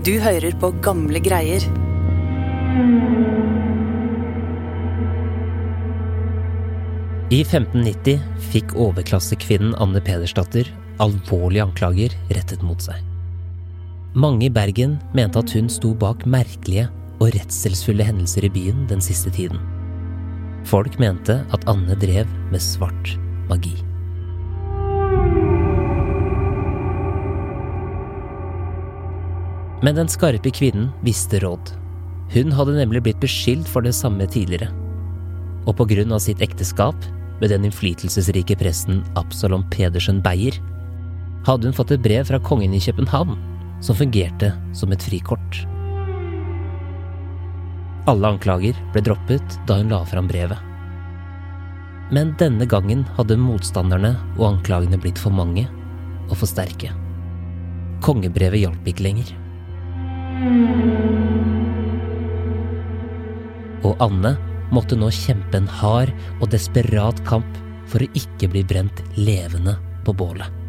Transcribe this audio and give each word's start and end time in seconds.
Du 0.00 0.14
hører 0.16 0.54
på 0.56 0.70
gamle 0.80 1.20
greier. 1.20 1.60
I 7.28 7.40
1590 7.42 8.22
fikk 8.48 8.72
overklassekvinnen 8.80 9.74
Anne 9.76 10.00
Pedersdatter 10.00 10.70
alvorlige 11.04 11.66
anklager 11.66 12.16
rettet 12.32 12.64
mot 12.64 12.80
seg. 12.80 12.96
Mange 14.16 14.48
i 14.48 14.54
Bergen 14.56 14.96
mente 15.12 15.44
at 15.44 15.52
hun 15.52 15.68
sto 15.68 15.92
bak 15.92 16.24
merkelige 16.24 16.88
og 17.20 17.34
redselsfulle 17.36 18.08
hendelser 18.08 18.48
i 18.48 18.52
byen 18.56 18.88
den 18.88 19.04
siste 19.04 19.28
tiden. 19.36 19.60
Folk 20.64 20.96
mente 21.02 21.42
at 21.52 21.68
Anne 21.68 22.00
drev 22.00 22.24
med 22.48 22.64
svart 22.64 23.18
magi. 23.52 23.76
Men 29.80 29.96
den 29.96 30.10
skarpe 30.12 30.52
kvinnen 30.52 30.90
visste 31.06 31.40
råd. 31.40 31.72
Hun 32.34 32.52
hadde 32.52 32.76
nemlig 32.76 33.02
blitt 33.06 33.22
beskyldt 33.22 33.68
for 33.68 33.82
det 33.82 33.94
samme 33.96 34.26
tidligere. 34.28 34.68
Og 35.66 35.76
på 35.78 35.86
grunn 35.88 36.12
av 36.12 36.22
sitt 36.22 36.42
ekteskap 36.44 36.96
med 37.40 37.50
den 37.50 37.64
innflytelsesrike 37.64 38.58
presten 38.60 39.00
Absalon 39.16 39.64
Pedersen 39.72 40.20
Beyer, 40.22 40.56
hadde 41.46 41.70
hun 41.70 41.76
fått 41.76 41.94
et 41.96 42.04
brev 42.04 42.28
fra 42.28 42.40
kongen 42.44 42.76
i 42.76 42.82
København 42.84 43.38
som 43.80 43.96
fungerte 43.96 44.52
som 44.76 44.92
et 44.92 45.02
frikort. 45.02 45.62
Alle 48.08 48.34
anklager 48.34 48.76
ble 48.92 49.04
droppet 49.04 49.56
da 49.68 49.80
hun 49.80 49.92
la 49.92 50.04
fram 50.08 50.28
brevet. 50.28 50.60
Men 52.10 52.34
denne 52.40 52.66
gangen 52.66 53.04
hadde 53.16 53.38
motstanderne 53.38 54.16
og 54.36 54.48
anklagene 54.54 54.98
blitt 55.00 55.20
for 55.20 55.32
mange 55.32 55.68
og 56.28 56.34
for 56.36 56.50
sterke. 56.50 56.90
Kongebrevet 58.04 58.64
hjalp 58.64 58.88
ikke 58.90 59.06
lenger. 59.06 59.39
Og 63.86 63.96
Anne 64.04 64.36
måtte 64.70 64.98
nå 64.98 65.10
kjempe 65.14 65.58
en 65.58 65.68
hard 65.80 66.12
og 66.38 66.50
desperat 66.52 67.20
kamp 67.26 67.60
for 67.90 68.04
å 68.04 68.12
ikke 68.18 68.50
bli 68.52 68.62
brent 68.66 69.02
levende 69.18 69.76
på 70.06 70.14
bålet. 70.16 70.59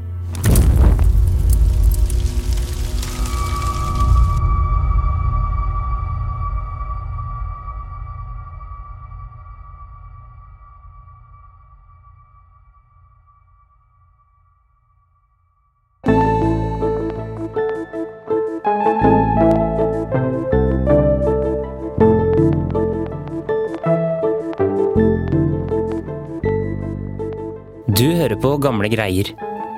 Gamle 28.62 28.90
greier, 28.94 29.26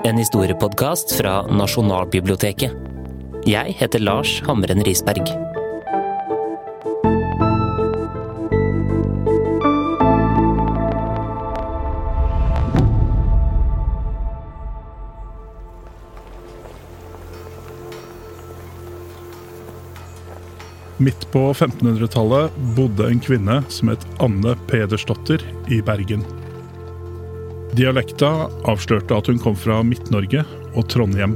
en 0.03 0.17
historiepodkast 0.17 1.13
fra 1.15 1.37
Nasjonalbiblioteket. 1.47 2.73
Jeg 3.47 3.75
heter 3.79 4.03
Lars 4.03 4.41
Hamren 4.43 4.83
Risberg. 4.83 5.23
Midt 20.97 21.31
på 21.31 21.47
1500-tallet 21.53 22.61
bodde 22.75 23.07
en 23.07 23.23
kvinne 23.23 23.61
som 23.71 23.95
het 23.95 24.07
Anne 24.19 24.59
Pedersdotter 24.67 25.39
i 25.71 25.79
Bergen. 25.79 26.42
Dialekta 27.73 28.29
avslørte 28.69 29.15
at 29.17 29.29
hun 29.31 29.39
kom 29.41 29.55
fra 29.57 29.79
Midt-Norge 29.85 30.43
og 30.77 30.85
Trondheim. 30.93 31.33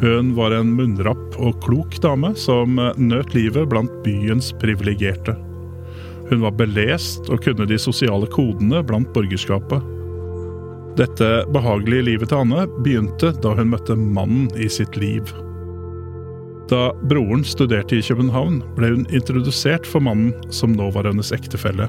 Hun 0.00 0.32
var 0.34 0.54
en 0.54 0.72
munnrapp 0.74 1.36
og 1.38 1.60
klok 1.62 2.00
dame 2.02 2.32
som 2.38 2.78
nøt 2.98 3.34
livet 3.34 3.68
blant 3.70 3.92
byens 4.02 4.50
privilegerte. 4.58 5.36
Hun 6.28 6.42
var 6.42 6.56
belest 6.58 7.30
og 7.30 7.44
kunne 7.44 7.66
de 7.70 7.78
sosiale 7.78 8.26
kodene 8.30 8.82
blant 8.86 9.10
borgerskapet. 9.14 9.86
Dette 10.98 11.28
behagelige 11.54 12.08
livet 12.08 12.32
til 12.32 12.42
Anne 12.42 12.64
begynte 12.82 13.30
da 13.38 13.54
hun 13.54 13.70
møtte 13.70 13.94
mannen 13.94 14.48
i 14.58 14.66
sitt 14.70 14.98
liv. 14.98 15.30
Da 16.68 16.90
broren 17.08 17.46
studerte 17.46 17.96
i 17.96 18.02
København, 18.04 18.60
ble 18.76 18.90
hun 18.96 19.06
introdusert 19.14 19.86
for 19.86 20.02
mannen 20.04 20.34
som 20.52 20.74
nå 20.74 20.90
var 20.92 21.06
hennes 21.06 21.30
ektefelle. 21.32 21.86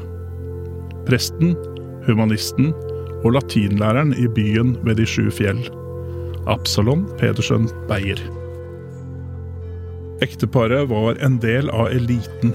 Presten, 1.10 1.58
humanisten 2.06 2.70
og 3.24 3.36
latinlæreren 3.36 4.14
i 4.18 4.28
byen 4.32 4.76
ved 4.86 5.00
de 5.00 5.08
sju 5.08 5.30
fjell. 5.34 5.62
Absalon 6.50 7.06
Pedersen 7.20 7.68
Beyer. 7.90 8.22
Ekteparet 10.24 10.90
var 10.90 11.20
en 11.24 11.38
del 11.40 11.70
av 11.72 11.92
eliten. 11.94 12.54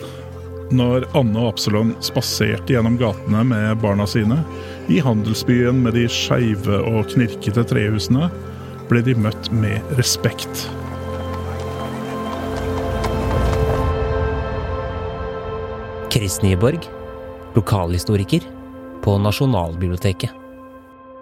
Når 0.75 1.06
Anne 1.16 1.41
og 1.41 1.54
Absalon 1.54 1.92
spaserte 2.04 2.75
gjennom 2.75 2.97
gatene 3.00 3.44
med 3.48 3.80
barna 3.82 4.06
sine, 4.08 4.41
i 4.92 5.00
handelsbyen 5.00 5.80
med 5.84 5.97
de 5.97 6.04
skeive 6.12 6.81
og 6.84 7.08
knirkete 7.12 7.64
trehusene, 7.69 8.28
ble 8.91 9.00
de 9.04 9.16
møtt 9.16 9.48
med 9.52 9.94
respekt. 10.00 10.66
Chris 16.12 16.41
Nyborg, 16.44 16.84
lokalhistoriker 17.56 18.44
på 19.04 19.19
Nasjonalbiblioteket. 19.19 20.44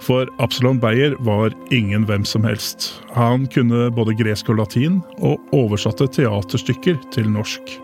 For 0.03 0.27
Absalon 0.43 0.81
Beyer 0.83 1.15
var 1.23 1.53
ingen 1.71 2.05
hvem 2.09 2.25
som 2.27 2.45
helst. 2.45 2.89
Han 3.15 3.47
kunne 3.47 3.87
både 3.95 4.17
gresk 4.19 4.49
og 4.51 4.59
latin, 4.59 4.99
og 5.23 5.39
oversatte 5.55 6.09
teaterstykker 6.11 6.99
til 7.15 7.31
norsk. 7.31 7.77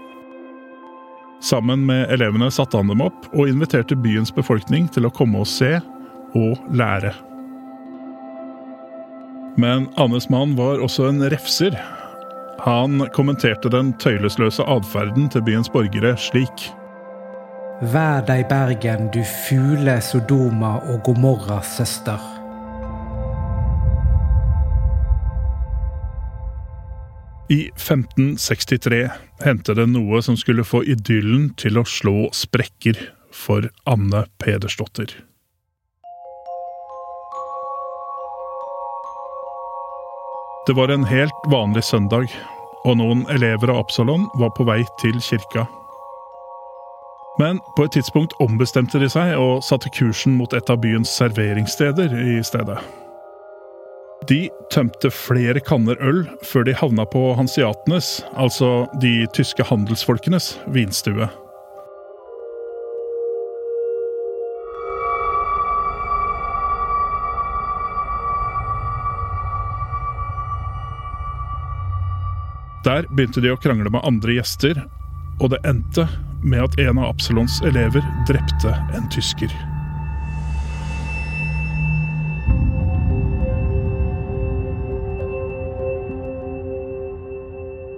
Sammen 1.44 1.84
med 1.86 2.10
elevene 2.10 2.50
satte 2.50 2.80
han 2.80 2.90
dem 2.90 3.04
opp, 3.04 3.28
og 3.30 3.46
inviterte 3.46 3.94
byens 3.94 4.34
befolkning 4.34 4.88
til 4.90 5.06
å 5.06 5.12
komme 5.14 5.44
og 5.44 5.46
se 5.46 5.76
og 6.34 6.58
lære. 6.74 7.14
Men 9.58 9.86
Annes 9.98 10.28
mann 10.30 10.56
var 10.58 10.82
også 10.82 11.08
en 11.12 11.22
refser. 11.30 11.74
Han 12.66 13.04
kommenterte 13.14 13.70
den 13.70 13.92
tøylesløse 14.02 14.66
atferden 14.66 15.30
til 15.30 15.46
byens 15.46 15.70
borgere 15.70 16.16
slik. 16.18 16.68
Vær 17.78 18.24
deg 18.26 18.48
Bergen, 18.50 19.04
du 19.14 19.20
fule 19.22 20.00
Sodoma 20.02 20.80
og 20.90 21.04
Gomorras 21.06 21.76
søster. 21.78 22.18
I 27.48 27.70
1563 27.78 28.98
hendte 29.46 29.78
det 29.78 29.86
noe 29.92 30.18
som 30.26 30.34
skulle 30.36 30.66
få 30.66 30.82
idyllen 30.90 31.52
til 31.54 31.78
å 31.78 31.86
slå 31.86 32.26
sprekker 32.34 32.98
for 33.30 33.70
Anne 33.86 34.26
Pedersdotter. 34.42 35.14
Det 40.66 40.74
var 40.74 40.90
en 40.90 41.06
helt 41.06 41.46
vanlig 41.54 41.86
søndag, 41.86 42.26
og 42.82 42.98
noen 42.98 43.22
elever 43.30 43.70
av 43.70 43.84
Absalon 43.86 44.26
var 44.42 44.50
på 44.58 44.66
vei 44.66 44.82
til 44.98 45.22
kirka. 45.22 45.70
Men 47.38 47.60
på 47.76 47.84
et 47.86 47.94
tidspunkt 47.94 48.34
ombestemte 48.42 48.98
de 48.98 49.06
seg 49.10 49.36
og 49.38 49.62
satte 49.62 49.92
kursen 49.94 50.34
mot 50.34 50.54
et 50.58 50.70
av 50.72 50.80
byens 50.82 51.12
serveringssteder 51.20 52.14
i 52.18 52.40
stedet. 52.42 52.80
De 54.28 54.48
tømte 54.74 55.12
flere 55.14 55.62
kanner 55.62 56.00
øl 56.02 56.24
før 56.44 56.66
de 56.66 56.74
havna 56.74 57.06
på 57.06 57.30
hansiatenes, 57.38 58.18
altså 58.34 58.88
de 59.00 59.22
tyske 59.32 59.62
handelsfolkenes, 59.70 60.56
vinstue. 60.74 61.30
Der 72.84 73.06
begynte 73.12 73.40
de 73.44 73.52
å 73.52 73.60
krangle 73.62 73.90
med 73.94 74.02
andre 74.06 74.40
gjester, 74.40 74.82
og 75.38 75.52
det 75.54 75.62
endte 75.68 76.08
med 76.42 76.62
at 76.62 76.78
en 76.78 76.98
av 76.98 77.10
Absalons 77.12 77.60
elever 77.66 78.04
drepte 78.28 78.74
en 78.94 79.08
tysker. 79.12 79.52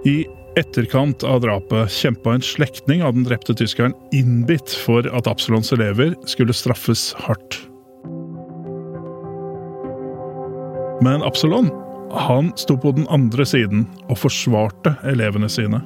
I 0.05 0.25
etterkant 0.57 1.23
av 1.23 1.41
drapet 1.43 1.91
kjempa 1.93 2.33
en 2.33 2.43
slektning 2.43 3.03
av 3.05 3.13
den 3.13 3.27
drepte 3.27 3.53
tyskeren 3.55 3.93
innbitt 4.15 4.73
for 4.85 5.05
at 5.13 5.29
Absalons 5.29 5.71
elever 5.75 6.15
skulle 6.29 6.55
straffes 6.57 7.11
hardt. 7.21 7.61
Men 11.01 11.23
Absalon 11.25 11.71
Han 12.11 12.51
sto 12.59 12.75
på 12.77 12.91
den 12.91 13.07
andre 13.07 13.45
siden 13.47 13.85
og 14.09 14.17
forsvarte 14.19 14.97
elevene 15.07 15.47
sine. 15.49 15.79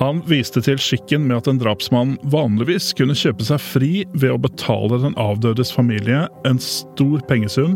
Han 0.00 0.22
viste 0.24 0.62
til 0.64 0.78
skikken 0.80 1.26
med 1.28 1.42
at 1.42 1.48
en 1.50 1.58
drapsmann 1.60 2.14
vanligvis 2.32 2.86
kunne 2.96 3.12
kjøpe 3.12 3.44
seg 3.44 3.60
fri 3.60 3.90
ved 4.14 4.32
å 4.32 4.40
betale 4.40 4.96
den 5.02 5.16
avdødes 5.20 5.74
familie 5.76 6.22
en 6.48 6.60
stor 6.64 7.20
pengesum, 7.28 7.74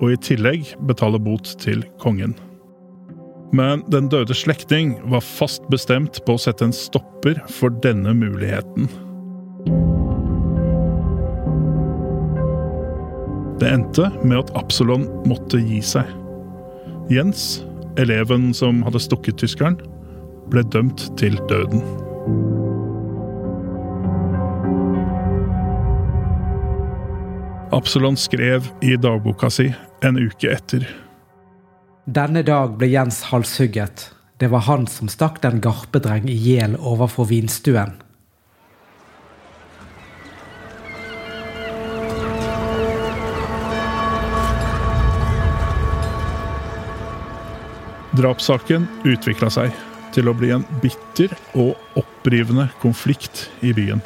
og 0.00 0.14
i 0.14 0.20
tillegg 0.24 0.70
betale 0.88 1.20
bot 1.20 1.50
til 1.60 1.82
kongen. 2.00 2.32
Men 3.52 3.82
den 3.92 4.08
døde 4.12 4.32
slektning 4.36 4.94
var 5.12 5.20
fast 5.24 5.66
bestemt 5.72 6.22
på 6.24 6.38
å 6.38 6.40
sette 6.40 6.64
en 6.64 6.74
stopper 6.74 7.42
for 7.52 7.74
denne 7.84 8.16
muligheten. 8.16 8.88
Det 13.60 13.68
endte 13.72 14.08
med 14.24 14.40
at 14.40 14.54
Absalon 14.56 15.04
måtte 15.28 15.60
gi 15.60 15.82
seg. 15.84 16.08
Jens, 17.12 17.60
eleven 18.00 18.50
som 18.56 18.80
hadde 18.88 19.04
stukket 19.04 19.36
tyskeren, 19.44 19.76
ble 20.50 20.62
dømt 20.72 21.08
til 21.20 21.38
døden. 21.50 21.82
Absalon 27.76 28.16
skrev 28.16 28.68
i 28.80 28.96
dagboka 28.96 29.50
si 29.52 29.68
en 30.06 30.16
uke 30.16 30.48
etter. 30.54 30.86
Denne 32.06 32.44
dag 32.46 32.76
ble 32.78 32.88
Jens 32.92 33.24
halshugget. 33.32 34.10
Det 34.38 34.48
var 34.52 34.66
han 34.68 34.86
som 34.86 35.10
stakk 35.10 35.40
den 35.42 35.60
garpedreng 35.64 36.28
i 36.30 36.36
hjel 36.36 36.76
overfor 36.78 37.28
vinstuen. 37.30 37.96
Drapssaken 48.16 48.86
utvikla 49.04 49.50
seg 49.52 49.74
til 50.16 50.30
å 50.30 50.36
bli 50.36 50.48
en 50.54 50.64
bitter 50.80 51.34
og 51.54 51.76
opprivende 52.00 52.70
konflikt 52.80 53.50
i 53.60 53.74
byen. 53.76 54.00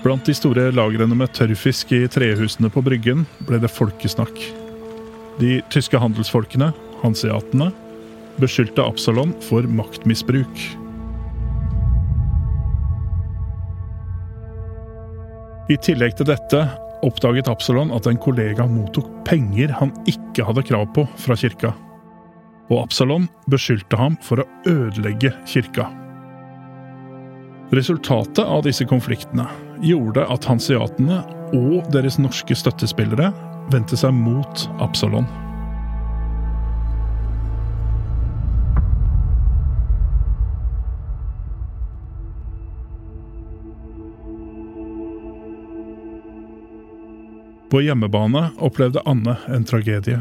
Blant 0.00 0.24
de 0.24 0.32
store 0.32 0.70
lagrene 0.72 1.12
med 1.12 1.34
tørrfisk 1.36 1.92
i 1.92 2.06
trehusene 2.08 2.70
på 2.72 2.80
Bryggen 2.84 3.26
ble 3.44 3.60
det 3.60 3.68
folkesnakk. 3.68 4.38
De 5.40 5.58
tyske 5.72 6.00
handelsfolkene, 6.00 6.70
hanseatene, 7.02 7.68
beskyldte 8.40 8.84
Absalon 8.88 9.34
for 9.44 9.68
maktmisbruk. 9.68 10.62
I 15.70 15.76
tillegg 15.84 16.16
til 16.16 16.32
dette 16.32 16.64
oppdaget 17.06 17.48
Absalon 17.48 17.92
at 17.96 18.06
en 18.08 18.18
kollega 18.20 18.66
mottok 18.68 19.08
penger 19.28 19.72
han 19.78 19.92
ikke 20.10 20.44
hadde 20.48 20.64
krav 20.68 20.86
på 20.96 21.06
fra 21.20 21.36
kirka. 21.38 21.72
Og 22.70 22.84
Absalon 22.84 23.26
beskyldte 23.50 23.98
ham 23.98 24.18
for 24.22 24.42
å 24.42 24.48
ødelegge 24.68 25.32
kirka. 25.48 25.88
Resultatet 27.74 28.42
av 28.42 28.64
disse 28.66 28.86
konfliktene 28.90 29.46
gjorde 29.86 30.24
at 30.30 30.46
hanseatene 30.50 31.22
og 31.54 31.86
deres 31.94 32.18
norske 32.18 32.56
støttespillere 32.58 33.30
vendte 33.70 33.98
seg 33.98 34.14
mot 34.16 34.66
Absalon. 34.82 35.28
På 47.70 47.80
hjemmebane 47.80 48.48
opplevde 48.58 49.02
Anne 49.06 49.36
en 49.48 49.64
tragedie. 49.64 50.20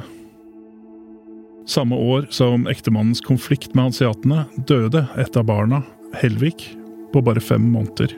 Samme 1.67 1.95
år 1.95 2.27
som 2.29 2.67
ektemannens 2.69 3.21
konflikt 3.25 3.73
med 3.73 3.89
hanseatene 3.89 4.43
døde 4.69 5.07
et 5.17 5.37
av 5.37 5.47
barna, 5.49 5.81
Helvik, 6.21 6.67
på 7.13 7.21
bare 7.25 7.41
fem 7.41 7.65
måneder. 7.73 8.13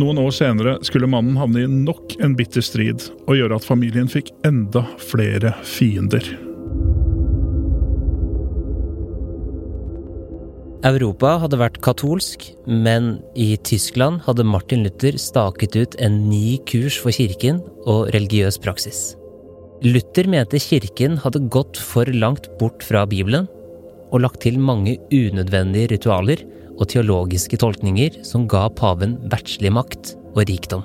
Noen 0.00 0.20
år 0.22 0.30
senere 0.32 0.78
skulle 0.86 1.08
mannen 1.10 1.36
havne 1.36 1.64
i 1.64 1.70
nok 1.70 2.14
en 2.24 2.36
bitter 2.38 2.64
strid 2.64 3.10
og 3.26 3.34
gjøre 3.36 3.58
at 3.58 3.66
familien 3.66 4.08
fikk 4.08 4.30
enda 4.48 4.84
flere 5.10 5.52
fiender. 5.66 6.24
Europa 10.88 11.34
hadde 11.42 11.58
vært 11.60 11.80
katolsk, 11.84 12.46
men 12.64 13.18
i 13.36 13.52
Tyskland 13.68 14.22
hadde 14.24 14.46
Martin 14.48 14.86
Luther 14.86 15.18
staket 15.20 15.76
ut 15.76 15.96
en 16.00 16.16
ny 16.30 16.56
kurs 16.70 16.96
for 17.02 17.12
kirken 17.12 17.58
og 17.84 18.08
religiøs 18.14 18.56
praksis. 18.64 19.10
Luther 19.84 20.30
mente 20.30 20.60
kirken 20.62 21.18
hadde 21.20 21.42
gått 21.52 21.76
for 21.76 22.08
langt 22.16 22.48
bort 22.60 22.84
fra 22.86 23.04
Bibelen 23.08 23.48
og 24.10 24.24
lagt 24.24 24.40
til 24.46 24.56
mange 24.60 24.96
unødvendige 25.12 25.92
ritualer 25.92 26.40
og 26.80 26.88
teologiske 26.88 27.60
tolkninger 27.60 28.22
som 28.26 28.48
ga 28.48 28.64
paven 28.72 29.18
verdslig 29.30 29.72
makt 29.76 30.14
og 30.32 30.42
rikdom. 30.48 30.82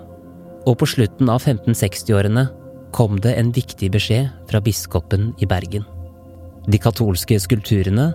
Og 0.65 0.77
på 0.81 0.89
slutten 0.89 1.29
av 1.31 1.43
1560-årene 1.45 2.47
kom 2.95 3.19
det 3.23 3.35
en 3.39 3.51
viktig 3.55 3.91
beskjed 3.95 4.29
fra 4.49 4.61
biskopen 4.63 5.31
i 5.39 5.47
Bergen. 5.49 5.85
De 6.67 6.79
katolske 6.81 7.37
skulpturene 7.39 8.09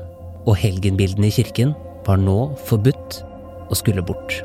og 0.48 0.56
helgenbildene 0.58 1.28
i 1.28 1.34
kirken 1.34 1.74
var 2.06 2.20
nå 2.20 2.38
forbudt 2.68 3.20
og 3.70 3.76
skulle 3.78 4.04
bort. 4.04 4.40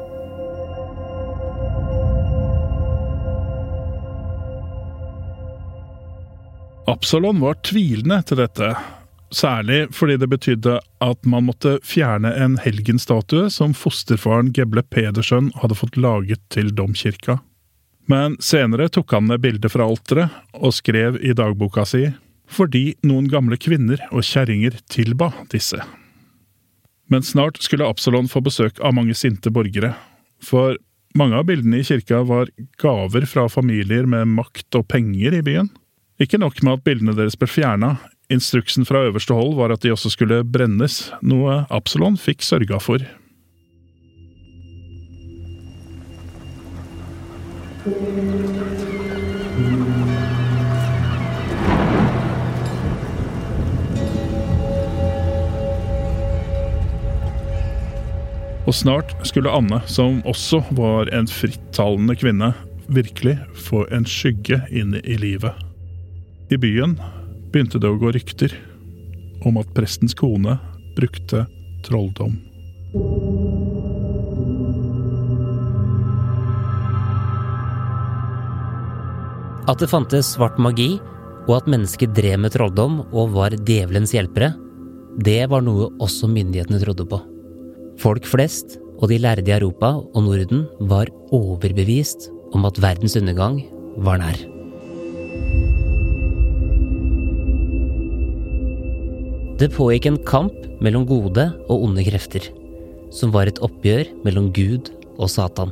Absalon 6.85 7.39
var 7.41 7.57
tvilende 7.65 8.19
til 8.29 8.37
dette, 8.43 8.75
særlig 9.33 9.87
fordi 9.95 10.17
det 10.21 10.29
betydde 10.31 10.77
at 11.03 11.25
man 11.29 11.47
måtte 11.47 11.77
fjerne 11.85 12.31
en 12.41 12.57
helgenstatue 12.61 13.49
som 13.53 13.75
fosterfaren 13.77 14.51
Geble 14.55 14.83
Pedersen 14.83 15.51
hadde 15.61 15.77
fått 15.77 15.97
laget 15.97 16.41
til 16.53 16.71
domkirka. 16.75 17.39
Men 18.11 18.37
senere 18.43 18.89
tok 18.93 19.15
han 19.17 19.29
ned 19.31 19.41
bildet 19.41 19.73
fra 19.73 19.87
alteret 19.89 20.33
og 20.53 20.75
skrev 20.77 21.17
i 21.21 21.33
dagboka 21.37 21.85
si 21.89 22.07
fordi 22.45 22.93
noen 23.01 23.25
gamle 23.31 23.57
kvinner 23.57 24.01
og 24.11 24.21
kjerringer 24.25 24.77
tilba 24.93 25.31
disse. 25.49 25.79
Men 27.09 27.25
snart 27.25 27.57
skulle 27.61 27.87
Absalon 27.89 28.29
få 28.29 28.41
besøk 28.45 28.77
av 28.85 28.93
mange 28.97 29.15
sinte 29.17 29.49
borgere, 29.53 29.95
for 30.41 30.77
mange 31.17 31.37
av 31.39 31.47
bildene 31.49 31.79
i 31.81 31.87
kirka 31.87 32.21
var 32.27 32.51
gaver 32.81 33.25
fra 33.29 33.47
familier 33.49 34.05
med 34.09 34.29
makt 34.35 34.77
og 34.77 34.87
penger 34.91 35.37
i 35.37 35.41
byen. 35.45 35.71
Ikke 36.21 36.39
nok 36.41 36.61
med 36.63 36.79
at 36.79 36.85
bildene 36.85 37.15
deres 37.17 37.37
ble 37.39 37.49
fjerna, 37.49 37.95
instruksen 38.29 38.85
fra 38.85 39.05
øverste 39.07 39.33
hold 39.33 39.55
var 39.57 39.73
at 39.73 39.83
de 39.83 39.91
også 39.93 40.09
skulle 40.13 40.43
brennes, 40.43 41.11
noe 41.21 41.63
Absalon 41.73 42.17
fikk 42.17 42.45
sørga 42.45 42.79
for. 42.81 43.03
Og 58.65 58.73
snart 58.73 59.11
skulle 59.29 59.51
Anne, 59.53 59.83
som 59.85 60.23
også 60.25 60.63
var 60.73 61.11
en 61.13 61.29
frittalende 61.29 62.15
kvinne, 62.17 62.55
virkelig 62.89 63.37
få 63.67 63.83
en 63.93 64.09
skygge 64.09 64.63
inn 64.73 64.97
i 65.03 65.19
livet. 65.21 65.53
I 66.49 66.57
byen 66.61 66.97
begynte 67.55 67.79
det 67.79 67.87
å 67.87 67.99
gå 67.99 68.11
rykter 68.11 68.51
om 69.47 69.55
at 69.61 69.69
prestens 69.77 70.15
kone 70.17 70.57
brukte 70.97 71.45
trolldom. 71.87 72.35
At 79.65 79.81
det 79.81 79.89
fantes 79.89 80.33
svart 80.35 80.59
magi, 80.61 80.97
og 81.45 81.59
at 81.59 81.69
mennesker 81.69 82.09
drev 82.17 82.41
med 82.43 82.53
trolldom 82.53 82.99
og 83.05 83.35
var 83.37 83.55
djevelens 83.65 84.13
hjelpere, 84.13 84.51
det 85.15 85.45
var 85.49 85.63
noe 85.63 85.91
også 86.03 86.27
myndighetene 86.29 86.81
trodde 86.81 87.05
på. 87.07 87.21
Folk 88.01 88.27
flest 88.27 88.75
og 88.99 89.07
de 89.11 89.21
lærde 89.21 89.47
i 89.47 89.55
Europa 89.55 89.93
og 90.01 90.25
Norden 90.27 90.65
var 90.89 91.11
overbevist 91.35 92.29
om 92.55 92.67
at 92.67 92.81
verdens 92.83 93.15
undergang 93.19 93.61
var 94.03 94.19
nær. 94.19 94.54
Det 99.55 99.69
pågikk 99.71 100.05
en 100.09 100.17
kamp 100.27 100.55
mellom 100.83 101.05
gode 101.07 101.45
og 101.69 101.85
onde 101.87 102.03
krefter, 102.03 102.43
som 103.07 103.31
var 103.31 103.47
et 103.47 103.61
oppgjør 103.63 104.09
mellom 104.25 104.49
Gud 104.51 104.91
og 105.15 105.29
Satan. 105.31 105.71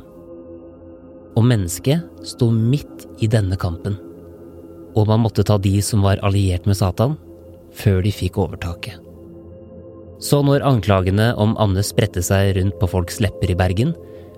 Og 1.36 1.44
mennesket 1.44 2.24
sto 2.24 2.48
midt 2.48 3.04
i 3.20 3.28
denne 3.28 3.58
kampen. 3.60 3.98
og 4.94 5.08
man 5.10 5.24
måtte 5.24 5.42
ta 5.42 5.56
de 5.58 5.82
som 5.82 6.04
var 6.06 6.20
alliert 6.22 6.68
med 6.70 6.76
Satan, 6.78 7.16
før 7.74 8.02
de 8.04 8.12
fikk 8.14 8.38
overtaket. 8.38 9.00
Så 10.22 10.38
når 10.46 10.62
anklagene 10.62 11.32
om 11.34 11.56
Anne 11.58 11.82
spredte 11.82 12.22
seg 12.22 12.54
rundt 12.54 12.78
på 12.78 12.86
folks 12.86 13.18
lepper 13.18 13.50
i 13.50 13.58
Bergen, 13.58 13.90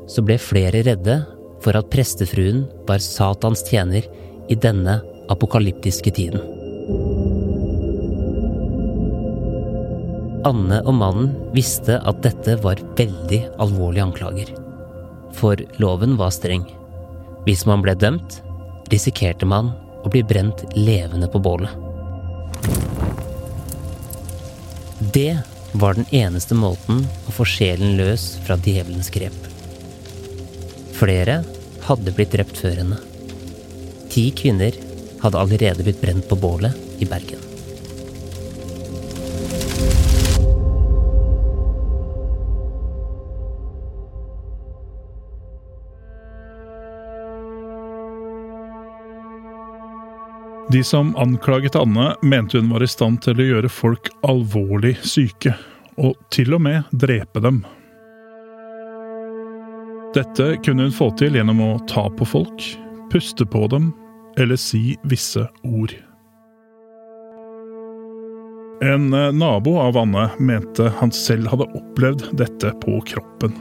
så 0.08 0.24
ble 0.24 0.38
flere 0.40 0.80
redde 0.86 1.18
for 1.60 1.76
at 1.76 1.90
prestefruen 1.92 2.64
var 2.88 3.04
Satans 3.04 3.66
tjener 3.68 4.08
i 4.48 4.56
denne 4.56 5.02
apokalyptiske 5.28 6.14
tiden. 6.16 6.40
Anne 10.46 10.78
og 10.86 10.94
mannen 10.94 11.30
visste 11.56 11.96
at 12.06 12.20
dette 12.22 12.54
var 12.62 12.78
veldig 12.98 13.40
alvorlige 13.62 14.04
anklager. 14.04 14.52
For 15.34 15.58
loven 15.82 16.14
var 16.20 16.30
streng. 16.34 16.62
Hvis 17.46 17.64
man 17.66 17.82
ble 17.82 17.96
dømt, 17.98 18.40
risikerte 18.92 19.48
man 19.48 19.72
å 20.06 20.12
bli 20.12 20.22
brent 20.22 20.62
levende 20.78 21.26
på 21.32 21.40
bålet. 21.42 21.72
Det 25.16 25.34
var 25.74 25.98
den 25.98 26.06
eneste 26.14 26.54
måten 26.54 27.02
å 27.26 27.34
få 27.34 27.46
sjelen 27.48 27.96
løs 27.98 28.36
fra 28.46 28.56
djevelens 28.62 29.10
grep. 29.12 29.36
Flere 30.96 31.40
hadde 31.88 32.14
blitt 32.14 32.32
drept 32.36 32.62
før 32.62 32.78
henne. 32.84 33.00
Ti 34.14 34.30
kvinner 34.38 34.78
hadde 35.24 35.42
allerede 35.42 35.84
blitt 35.84 36.00
brent 36.00 36.30
på 36.30 36.38
bålet 36.38 37.02
i 37.02 37.10
Bergen. 37.10 37.55
De 50.76 50.84
som 50.84 51.16
anklaget 51.16 51.76
Anne, 51.76 52.14
mente 52.22 52.58
hun 52.58 52.68
var 52.70 52.82
i 52.82 52.86
stand 52.86 53.22
til 53.24 53.38
å 53.40 53.44
gjøre 53.46 53.68
folk 53.72 54.10
alvorlig 54.28 54.90
syke, 55.08 55.54
og 55.96 56.18
til 56.28 56.52
og 56.52 56.60
med 56.66 56.90
drepe 56.92 57.40
dem. 57.40 57.62
Dette 60.12 60.50
kunne 60.66 60.84
hun 60.84 60.92
få 60.92 61.08
til 61.16 61.38
gjennom 61.38 61.62
å 61.64 61.68
ta 61.88 62.04
på 62.12 62.28
folk, 62.28 62.66
puste 63.08 63.46
på 63.48 63.62
dem 63.72 63.86
eller 64.36 64.60
si 64.60 64.98
visse 65.08 65.46
ord. 65.64 65.94
En 68.84 69.08
eh, 69.16 69.32
nabo 69.32 69.78
av 69.80 69.96
Anne 70.02 70.26
mente 70.36 70.90
han 70.98 71.14
selv 71.22 71.54
hadde 71.54 71.70
opplevd 71.80 72.26
dette 72.36 72.74
på 72.84 72.98
kroppen. 73.14 73.56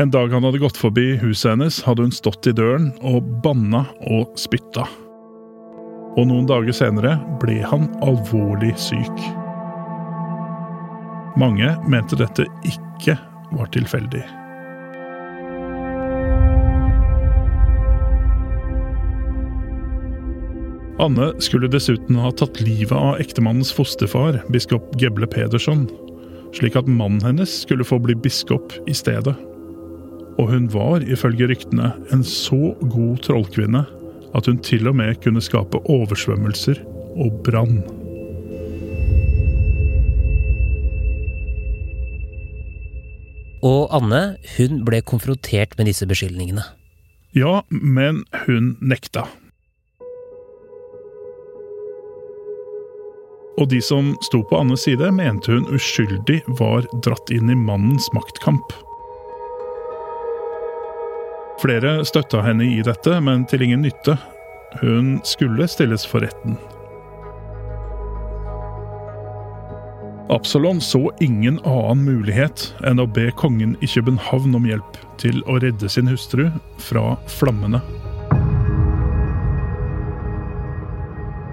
En 0.00 0.16
dag 0.16 0.32
han 0.32 0.48
hadde 0.48 0.64
gått 0.64 0.80
forbi 0.80 1.10
huset 1.20 1.58
hennes, 1.58 1.82
hadde 1.84 2.08
hun 2.08 2.18
stått 2.22 2.48
i 2.48 2.56
døren 2.56 2.94
og 3.04 3.20
banna 3.44 3.84
og 4.08 4.32
spytta. 4.40 4.88
Og 6.18 6.26
noen 6.26 6.48
dager 6.48 6.74
senere 6.74 7.14
ble 7.42 7.60
han 7.66 7.86
alvorlig 8.04 8.72
syk. 8.80 9.24
Mange 11.38 11.70
mente 11.88 12.18
dette 12.18 12.46
ikke 12.66 13.16
var 13.54 13.70
tilfeldig. 13.74 14.22
Anne 21.00 21.30
skulle 21.40 21.70
dessuten 21.72 22.18
ha 22.20 22.28
tatt 22.36 22.58
livet 22.60 22.92
av 22.92 23.22
ektemannens 23.22 23.70
fosterfar, 23.72 24.42
biskop 24.52 24.90
Geble 25.00 25.30
Pedersen, 25.30 25.86
slik 26.52 26.76
at 26.76 26.90
mannen 26.90 27.22
hennes 27.24 27.62
skulle 27.62 27.86
få 27.86 27.96
bli 28.02 28.18
biskop 28.20 28.74
i 28.90 28.96
stedet 28.96 29.38
og 30.40 30.48
hun 30.48 30.68
var, 30.72 31.04
ifølge 31.04 31.48
ryktene, 31.50 31.92
en 32.14 32.22
så 32.24 32.72
god 32.80 33.20
trollkvinne 33.26 33.84
at 34.34 34.46
hun 34.46 34.60
til 34.64 34.88
og 34.90 34.96
med 35.00 35.18
kunne 35.24 35.42
skape 35.42 35.80
oversvømmelser 35.90 36.82
og 37.20 37.40
brann. 37.46 37.80
Og 43.66 43.90
Anne, 43.92 44.38
hun 44.56 44.80
ble 44.86 45.02
konfrontert 45.04 45.76
med 45.76 45.90
disse 45.90 46.08
beskyldningene. 46.08 46.64
Ja, 47.36 47.60
men 47.70 48.24
hun 48.46 48.74
nekta. 48.80 49.26
Og 53.60 53.68
de 53.68 53.82
som 53.84 54.14
sto 54.24 54.40
på 54.48 54.56
Annes 54.56 54.86
side, 54.86 55.10
mente 55.12 55.52
hun 55.52 55.68
uskyldig 55.76 56.40
var 56.56 56.88
dratt 57.04 57.32
inn 57.34 57.52
i 57.52 57.58
mannens 57.58 58.08
maktkamp. 58.16 58.72
Flere 61.60 62.00
støtta 62.08 62.40
henne 62.40 62.64
i 62.64 62.80
dette, 62.84 63.18
men 63.20 63.44
til 63.44 63.66
ingen 63.66 63.82
nytte. 63.84 64.14
Hun 64.80 65.18
skulle 65.28 65.66
stilles 65.68 66.06
for 66.08 66.24
retten. 66.24 66.56
Absalon 70.30 70.80
så 70.80 71.10
ingen 71.20 71.58
annen 71.66 72.04
mulighet 72.06 72.68
enn 72.86 73.02
å 73.02 73.08
be 73.10 73.26
kongen 73.36 73.74
i 73.82 73.88
København 73.90 74.54
om 74.56 74.68
hjelp 74.68 75.00
til 75.20 75.42
å 75.50 75.58
redde 75.60 75.90
sin 75.90 76.08
hustru 76.08 76.46
fra 76.80 77.16
flammene. 77.28 77.82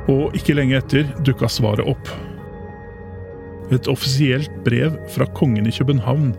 Og 0.08 0.38
ikke 0.38 0.56
lenge 0.56 0.78
etter 0.78 1.10
dukka 1.26 1.50
svaret 1.52 1.90
opp. 1.90 2.12
Et 3.74 3.90
offisielt 3.92 4.54
brev 4.64 4.96
fra 5.12 5.28
kongen 5.36 5.68
i 5.68 5.74
København 5.74 6.32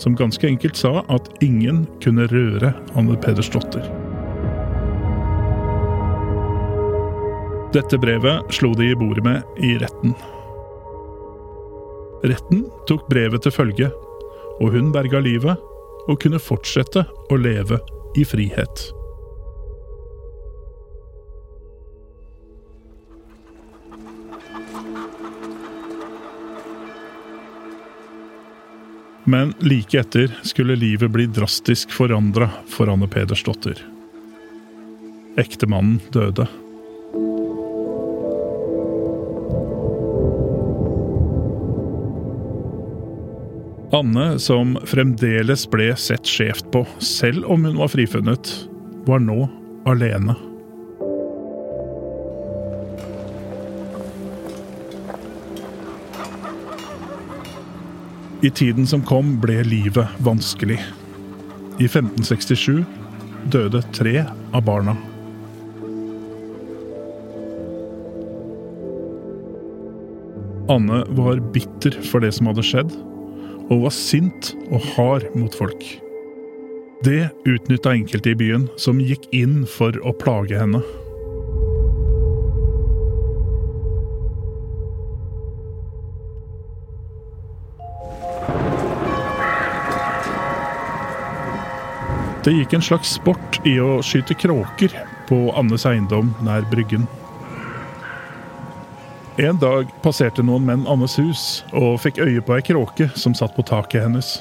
som 0.00 0.16
ganske 0.16 0.46
enkelt 0.48 0.76
sa 0.76 1.00
at 1.12 1.28
ingen 1.44 1.84
kunne 2.04 2.26
røre 2.30 2.72
Anne 2.98 3.16
Pedersdotter. 3.20 3.84
Dette 7.72 7.98
brevet 7.98 8.52
slo 8.52 8.74
de 8.76 8.90
i 8.92 8.96
bordet 8.98 9.24
med 9.24 9.60
i 9.64 9.74
retten. 9.80 10.12
Retten 12.22 12.66
tok 12.86 13.08
brevet 13.10 13.42
til 13.42 13.54
følge, 13.54 13.88
og 14.60 14.74
hun 14.76 14.92
berga 14.94 15.22
livet 15.24 15.56
og 16.08 16.18
kunne 16.22 16.42
fortsette 16.42 17.06
å 17.32 17.38
leve 17.40 17.80
i 18.18 18.26
frihet. 18.28 18.90
Men 29.24 29.54
like 29.58 30.00
etter 30.00 30.38
skulle 30.42 30.76
livet 30.76 31.10
bli 31.10 31.26
drastisk 31.26 31.90
forandra 31.90 32.50
for 32.66 32.90
Anne 32.90 33.08
Pedersdotter. 33.08 33.78
Ektemannen 35.36 36.00
døde. 36.10 36.48
Anne, 43.92 44.38
som 44.40 44.78
fremdeles 44.88 45.66
ble 45.70 45.90
sett 46.00 46.26
skjevt 46.26 46.70
på, 46.72 46.86
selv 46.98 47.44
om 47.52 47.68
hun 47.68 47.76
var 47.78 47.92
frifunnet, 47.92 48.54
var 49.04 49.20
nå 49.20 49.44
alene. 49.86 50.34
I 58.42 58.50
tiden 58.50 58.86
som 58.86 59.04
kom, 59.06 59.36
ble 59.38 59.60
livet 59.62 60.18
vanskelig. 60.26 60.80
I 61.78 61.86
1567 61.86 62.80
døde 63.54 63.82
tre 63.94 64.24
av 64.50 64.64
barna. 64.66 64.96
Anne 70.72 71.04
var 71.14 71.38
bitter 71.54 71.94
for 72.10 72.24
det 72.24 72.32
som 72.34 72.50
hadde 72.50 72.66
skjedd, 72.66 72.90
og 73.70 73.84
var 73.84 73.94
sint 73.94 74.52
og 74.72 74.90
hard 74.96 75.28
mot 75.38 75.54
folk. 75.54 75.86
Det 77.06 77.28
utnytta 77.46 77.94
enkelte 77.94 78.34
i 78.34 78.38
byen, 78.42 78.66
som 78.74 78.98
gikk 79.02 79.28
inn 79.34 79.62
for 79.70 79.94
å 80.02 80.14
plage 80.18 80.58
henne. 80.58 80.82
Det 92.42 92.50
gikk 92.50 92.72
en 92.74 92.82
slags 92.82 93.12
sport 93.14 93.60
i 93.70 93.76
å 93.78 94.00
skyte 94.02 94.34
kråker 94.34 94.90
på 95.28 95.36
Annes 95.54 95.84
eiendom 95.86 96.32
nær 96.42 96.64
Bryggen. 96.72 97.04
En 99.38 99.60
dag 99.62 99.92
passerte 100.02 100.42
noen 100.42 100.66
menn 100.66 100.82
Annes 100.90 101.14
hus 101.22 101.44
og 101.70 102.00
fikk 102.02 102.18
øye 102.18 102.42
på 102.42 102.56
ei 102.58 102.64
kråke 102.66 103.06
som 103.14 103.36
satt 103.38 103.54
på 103.54 103.62
taket 103.70 104.08
hennes. 104.08 104.32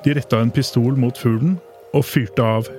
De 0.00 0.16
retta 0.16 0.40
en 0.40 0.54
pistol 0.54 0.96
mot 0.96 1.20
fuglen 1.20 1.58
og 1.92 2.08
fyrte 2.08 2.40
av. 2.56 2.72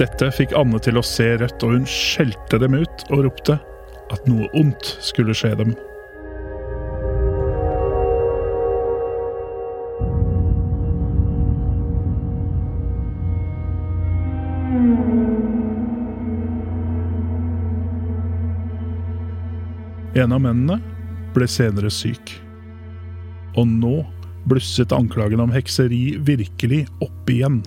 Dette 0.00 0.32
fikk 0.32 0.56
Anne 0.56 0.80
til 0.80 0.96
å 0.96 1.04
se 1.04 1.34
rødt, 1.36 1.60
og 1.68 1.76
hun 1.76 1.84
skjelte 1.84 2.64
dem 2.64 2.80
ut 2.80 3.10
og 3.10 3.26
ropte 3.28 3.60
at 4.08 4.24
noe 4.30 4.48
ondt 4.56 4.96
skulle 5.04 5.36
skje 5.36 5.52
dem. 5.60 5.76
En 20.24 20.32
av 20.32 20.40
mennene 20.40 20.78
ble 21.34 21.46
senere 21.50 21.90
syk. 21.92 22.32
Og 23.60 23.68
nå 23.68 23.98
blusset 24.48 24.92
anklagen 24.96 25.42
om 25.44 25.52
hekseri 25.52 26.16
virkelig 26.24 26.84
opp 27.04 27.30
igjen. 27.32 27.60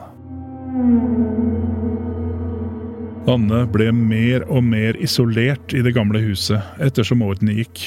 Anne 3.28 3.62
ble 3.70 3.92
mer 3.94 4.46
og 4.48 4.64
mer 4.66 4.98
isolert 5.04 5.76
i 5.76 5.84
det 5.86 5.94
gamle 5.98 6.22
huset 6.24 6.82
ettersom 6.82 7.22
årene 7.28 7.60
gikk. 7.60 7.84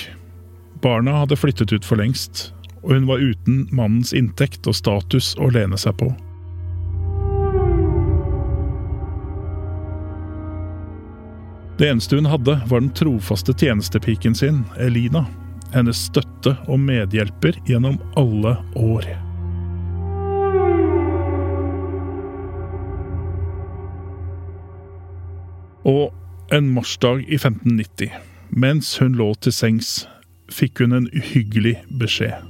Barna 0.84 1.18
hadde 1.22 1.38
flyttet 1.40 1.72
ut 1.74 1.86
for 1.86 2.00
lengst, 2.00 2.50
og 2.84 2.94
hun 2.94 3.08
var 3.10 3.24
uten 3.24 3.64
mannens 3.74 4.14
inntekt 4.16 4.68
og 4.70 4.76
status 4.78 5.34
å 5.40 5.50
lene 5.52 5.80
seg 5.80 5.98
på. 6.00 6.12
Det 11.80 11.88
eneste 11.88 12.16
hun 12.16 12.26
hadde, 12.26 12.60
var 12.66 12.80
den 12.80 12.90
trofaste 12.92 13.52
tjenestepiken 13.52 14.34
sin, 14.34 14.64
Elina. 14.76 15.22
Hennes 15.72 15.96
støtte 16.10 16.52
og 16.68 16.76
medhjelper 16.84 17.56
gjennom 17.64 17.96
alle 18.20 18.52
år. 18.76 19.06
Og 25.88 26.52
en 26.52 26.68
marsdag 26.76 27.24
i 27.24 27.40
1590, 27.40 28.12
mens 28.52 28.98
hun 29.00 29.16
lå 29.16 29.32
til 29.40 29.56
sengs, 29.62 30.04
fikk 30.52 30.84
hun 30.84 30.92
en 31.00 31.08
uhyggelig 31.16 31.78
beskjed. 31.96 32.49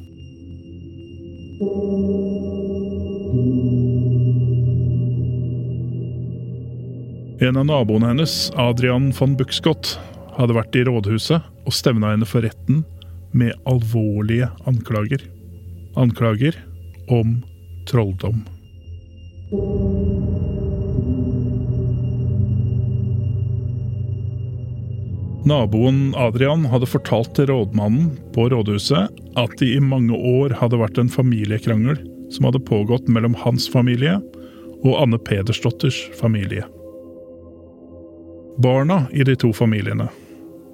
En 7.41 7.57
av 7.57 7.65
naboene 7.65 8.11
hennes, 8.11 8.33
Adrian 8.61 9.07
von 9.17 9.33
Buxcott, 9.33 9.95
hadde 10.37 10.53
vært 10.53 10.75
i 10.77 10.83
rådhuset 10.85 11.41
og 11.65 11.73
stevna 11.73 12.11
henne 12.13 12.27
for 12.29 12.45
retten 12.45 12.83
med 13.33 13.55
alvorlige 13.71 14.51
anklager. 14.69 15.23
Anklager 15.97 16.59
om 17.09 17.39
trolldom. 17.89 18.43
Naboen 25.49 26.11
Adrian 26.21 26.67
hadde 26.69 26.91
fortalt 26.93 27.33
til 27.39 27.49
rådmannen 27.49 28.11
på 28.35 28.51
rådhuset 28.53 29.09
at 29.41 29.55
det 29.63 29.71
i 29.79 29.81
mange 29.81 30.13
år 30.13 30.53
hadde 30.61 30.83
vært 30.83 31.01
en 31.01 31.09
familiekrangel 31.09 31.97
som 32.37 32.51
hadde 32.51 32.61
pågått 32.69 33.09
mellom 33.09 33.33
hans 33.47 33.65
familie 33.73 34.19
og 34.85 34.93
Anne 35.01 35.17
Pedersdotters 35.25 36.03
familie. 36.21 36.69
Barna 38.59 39.05
i 39.13 39.25
de 39.25 39.37
to 39.37 39.53
familiene, 39.53 40.09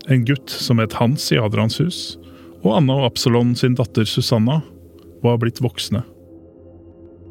en 0.08 0.24
gutt 0.24 0.50
som 0.50 0.78
het 0.78 0.96
Hans 0.96 1.28
i 1.34 1.40
Adrians 1.42 1.80
hus, 1.82 2.00
og 2.64 2.78
Anna 2.78 2.96
og 3.00 3.10
Absalon 3.12 3.54
sin 3.58 3.76
datter 3.78 4.06
Susanna, 4.08 4.62
var 5.22 5.40
blitt 5.42 5.60
voksne. 5.62 6.04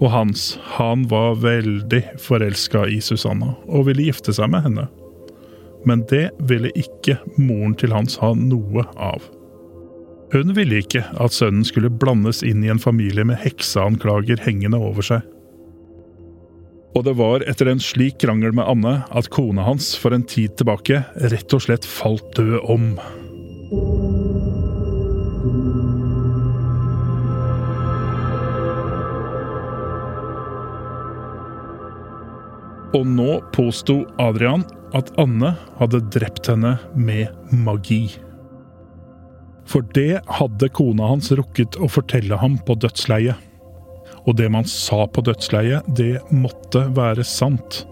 Og 0.04 0.12
Hans, 0.12 0.58
han 0.76 1.08
var 1.08 1.40
veldig 1.40 2.04
forelska 2.20 2.84
i 2.92 3.00
Susanna 3.02 3.54
og 3.66 3.88
ville 3.88 4.10
gifte 4.10 4.36
seg 4.36 4.52
med 4.52 4.68
henne 4.68 4.88
men 5.86 6.06
det 6.10 6.30
ville 6.50 6.72
ikke 6.76 7.20
moren 7.38 7.76
til 7.78 7.94
Hans 7.94 8.18
ha 8.22 8.34
noe 8.38 8.86
av. 8.98 9.24
Hun 10.34 10.56
ville 10.58 10.82
ikke 10.82 11.04
at 11.22 11.36
sønnen 11.36 11.66
skulle 11.68 11.94
blandes 11.94 12.42
inn 12.44 12.64
i 12.66 12.72
en 12.74 12.82
familie 12.82 13.26
med 13.28 13.40
hekseanklager 13.44 14.42
hengende 14.44 14.82
over 14.82 15.06
seg. 15.06 15.22
Og 16.96 17.04
det 17.04 17.18
var 17.20 17.44
etter 17.44 17.68
en 17.68 17.82
slik 17.84 18.22
krangel 18.24 18.54
med 18.56 18.68
Anne 18.72 18.96
at 19.12 19.28
kona 19.34 19.66
hans 19.68 19.92
for 20.00 20.16
en 20.16 20.24
tid 20.24 20.56
tilbake 20.56 21.02
rett 21.34 21.56
og 21.56 21.66
slett 21.66 21.88
falt 21.88 22.30
død 22.38 22.56
om. 22.72 22.94
Og 32.96 33.04
nå 33.12 33.32
påsto 33.52 34.06
Adrian 34.24 34.64
at 34.96 35.12
Anne 35.20 35.52
hadde 35.82 36.00
drept 36.16 36.48
henne 36.48 36.78
med 36.96 37.28
magi. 37.52 38.06
For 39.68 39.84
det 39.98 40.22
hadde 40.38 40.72
kona 40.78 41.10
hans 41.12 41.28
rukket 41.36 41.76
å 41.76 41.90
fortelle 41.92 42.40
ham 42.40 42.56
på 42.64 42.78
dødsleiet. 42.80 43.36
Og 44.26 44.36
det 44.36 44.48
man 44.50 44.66
sa 44.66 45.06
på 45.08 45.22
dødsleiet, 45.26 45.86
det 45.88 46.20
måtte 46.34 46.88
være 46.96 47.26
sant. 47.28 47.84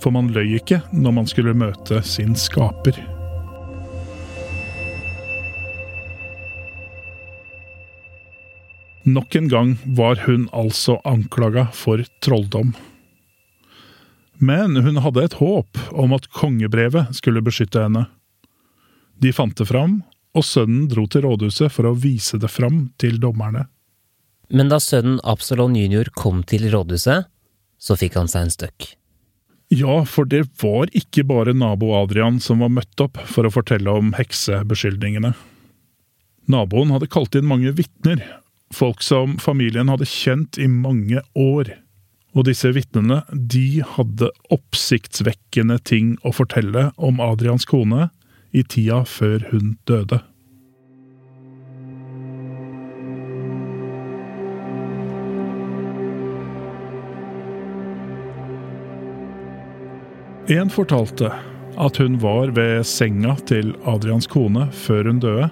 For 0.00 0.12
man 0.12 0.28
løy 0.32 0.58
ikke 0.58 0.82
når 0.92 1.16
man 1.16 1.28
skulle 1.28 1.56
møte 1.56 2.02
sin 2.04 2.36
skaper. 2.36 3.00
Nok 9.08 9.34
en 9.36 9.48
gang 9.48 9.74
var 9.96 10.20
hun 10.26 10.46
altså 10.52 10.98
anklaga 11.08 11.66
for 11.72 12.04
trolldom. 12.20 12.74
Men 14.40 14.76
hun 14.76 15.00
hadde 15.00 15.24
et 15.24 15.36
håp 15.40 15.80
om 15.90 16.12
at 16.16 16.28
kongebrevet 16.36 17.16
skulle 17.16 17.42
beskytte 17.44 17.82
henne. 17.82 18.06
De 19.20 19.32
fant 19.36 19.56
det 19.56 19.66
fram, 19.68 20.02
og 20.36 20.46
sønnen 20.46 20.86
dro 20.88 21.06
til 21.10 21.24
rådhuset 21.26 21.72
for 21.72 21.88
å 21.88 21.96
vise 21.96 22.38
det 22.40 22.52
fram 22.52 22.86
til 23.00 23.18
dommerne. 23.20 23.66
Men 24.50 24.70
da 24.70 24.80
sønnen 24.82 25.20
Absalon 25.22 25.76
jr. 25.78 26.10
kom 26.14 26.42
til 26.42 26.66
rådhuset, 26.72 27.28
så 27.80 27.96
fikk 27.96 28.18
han 28.18 28.28
seg 28.30 28.46
en 28.46 28.54
støkk. 28.54 28.88
Ja, 29.70 30.00
for 30.02 30.26
det 30.26 30.48
var 30.58 30.90
ikke 30.98 31.22
bare 31.28 31.54
nabo 31.54 31.92
Adrian 31.94 32.40
som 32.42 32.64
var 32.64 32.72
møtt 32.74 33.02
opp 33.02 33.20
for 33.30 33.46
å 33.46 33.52
fortelle 33.54 33.92
om 33.94 34.10
heksebeskyldningene. 34.18 35.30
Naboen 36.50 36.90
hadde 36.90 37.06
kalt 37.10 37.36
inn 37.38 37.46
mange 37.46 37.70
vitner, 37.78 38.18
folk 38.74 39.04
som 39.06 39.36
familien 39.38 39.90
hadde 39.92 40.08
kjent 40.10 40.58
i 40.58 40.66
mange 40.66 41.22
år. 41.38 41.70
Og 42.34 42.46
disse 42.46 42.70
vitnene 42.74 43.22
de 43.30 43.82
hadde 43.94 44.32
oppsiktsvekkende 44.54 45.78
ting 45.86 46.16
å 46.26 46.34
fortelle 46.34 46.88
om 46.98 47.22
Adrians 47.22 47.66
kone 47.70 48.08
i 48.50 48.64
tida 48.66 49.04
før 49.06 49.46
hun 49.52 49.76
døde. 49.86 50.18
En 60.48 60.70
fortalte 60.72 61.28
at 61.80 61.98
hun 62.00 62.16
var 62.22 62.50
ved 62.56 62.84
senga 62.88 63.34
til 63.46 63.74
Adrians 63.88 64.26
kone 64.26 64.68
før 64.72 65.10
hun 65.10 65.20
døde, 65.20 65.50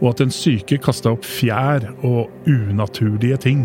og 0.00 0.08
at 0.10 0.22
den 0.24 0.32
syke 0.34 0.78
kasta 0.82 1.12
opp 1.14 1.24
fjær 1.28 1.86
og 2.02 2.30
unaturlige 2.48 3.38
ting. 3.46 3.64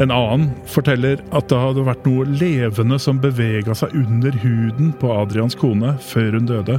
En 0.00 0.08
annen 0.14 0.48
forteller 0.64 1.20
at 1.36 1.50
det 1.52 1.60
hadde 1.60 1.84
vært 1.84 2.06
noe 2.08 2.24
levende 2.24 2.96
som 3.02 3.20
bevega 3.20 3.76
seg 3.76 3.92
under 4.00 4.36
huden 4.40 4.94
på 4.96 5.12
Adrians 5.12 5.58
kone 5.60 5.92
før 6.00 6.38
hun 6.38 6.48
døde. 6.48 6.78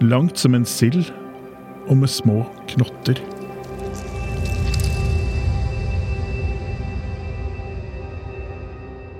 Langt 0.00 0.40
som 0.40 0.56
en 0.56 0.64
sild, 0.64 1.10
og 1.86 2.00
med 2.00 2.10
små 2.10 2.40
knotter. 2.72 3.20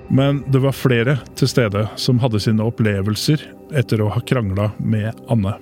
Men 0.07 0.43
det 0.47 0.61
var 0.63 0.75
flere 0.75 1.17
til 1.35 1.49
stede 1.51 1.87
som 1.99 2.21
hadde 2.23 2.39
sine 2.39 2.63
opplevelser 2.63 3.43
etter 3.75 4.01
å 4.01 4.11
ha 4.13 4.21
krangla 4.23 4.69
med 4.79 5.17
Anne. 5.31 5.57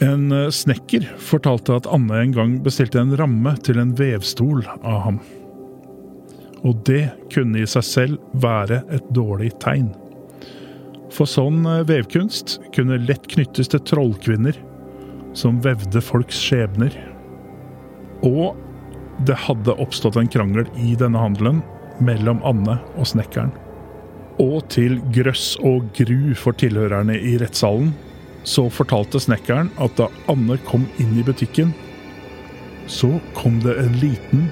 En 0.00 0.30
eh, 0.32 0.48
snekker 0.54 1.04
fortalte 1.20 1.76
at 1.76 1.90
Anne 1.92 2.22
en 2.22 2.32
gang 2.36 2.56
bestilte 2.64 3.02
en 3.02 3.12
ramme 3.20 3.52
til 3.66 3.82
en 3.82 3.92
vevstol 3.98 4.64
av 4.80 5.04
ham 5.04 5.20
og 6.66 6.80
det 6.88 7.08
kunne 7.32 7.62
i 7.62 7.68
seg 7.68 7.86
selv 7.86 8.40
være 8.42 8.82
et 8.92 9.06
dårlig 9.16 9.52
tegn. 9.62 9.90
For 11.10 11.28
sånn 11.28 11.64
eh, 11.66 11.84
vevkunst 11.88 12.58
kunne 12.74 13.00
lett 13.02 13.26
knyttes 13.32 13.72
til 13.72 13.82
trollkvinner 13.88 14.58
som 15.36 15.60
vevde 15.64 16.02
folks 16.04 16.38
skjebner. 16.38 16.94
Og 18.26 18.58
det 19.26 19.36
hadde 19.46 19.78
oppstått 19.82 20.18
en 20.20 20.30
krangel 20.30 20.68
i 20.80 20.94
denne 20.98 21.20
handelen 21.20 21.62
mellom 22.04 22.40
Anne 22.46 22.78
og 22.96 23.08
snekkeren. 23.10 23.52
Og 24.40 24.64
til 24.72 24.98
grøss 25.12 25.54
og 25.66 25.90
gru 25.96 26.32
for 26.38 26.56
tilhørerne 26.56 27.18
i 27.18 27.36
rettssalen, 27.40 27.92
så 28.44 28.70
fortalte 28.72 29.20
snekkeren 29.20 29.68
at 29.84 29.96
da 30.00 30.08
Anne 30.32 30.56
kom 30.68 30.86
inn 31.02 31.12
i 31.20 31.24
butikken, 31.26 31.74
så 32.90 33.12
kom 33.36 33.60
det 33.62 33.76
en 33.78 33.94
liten, 34.00 34.48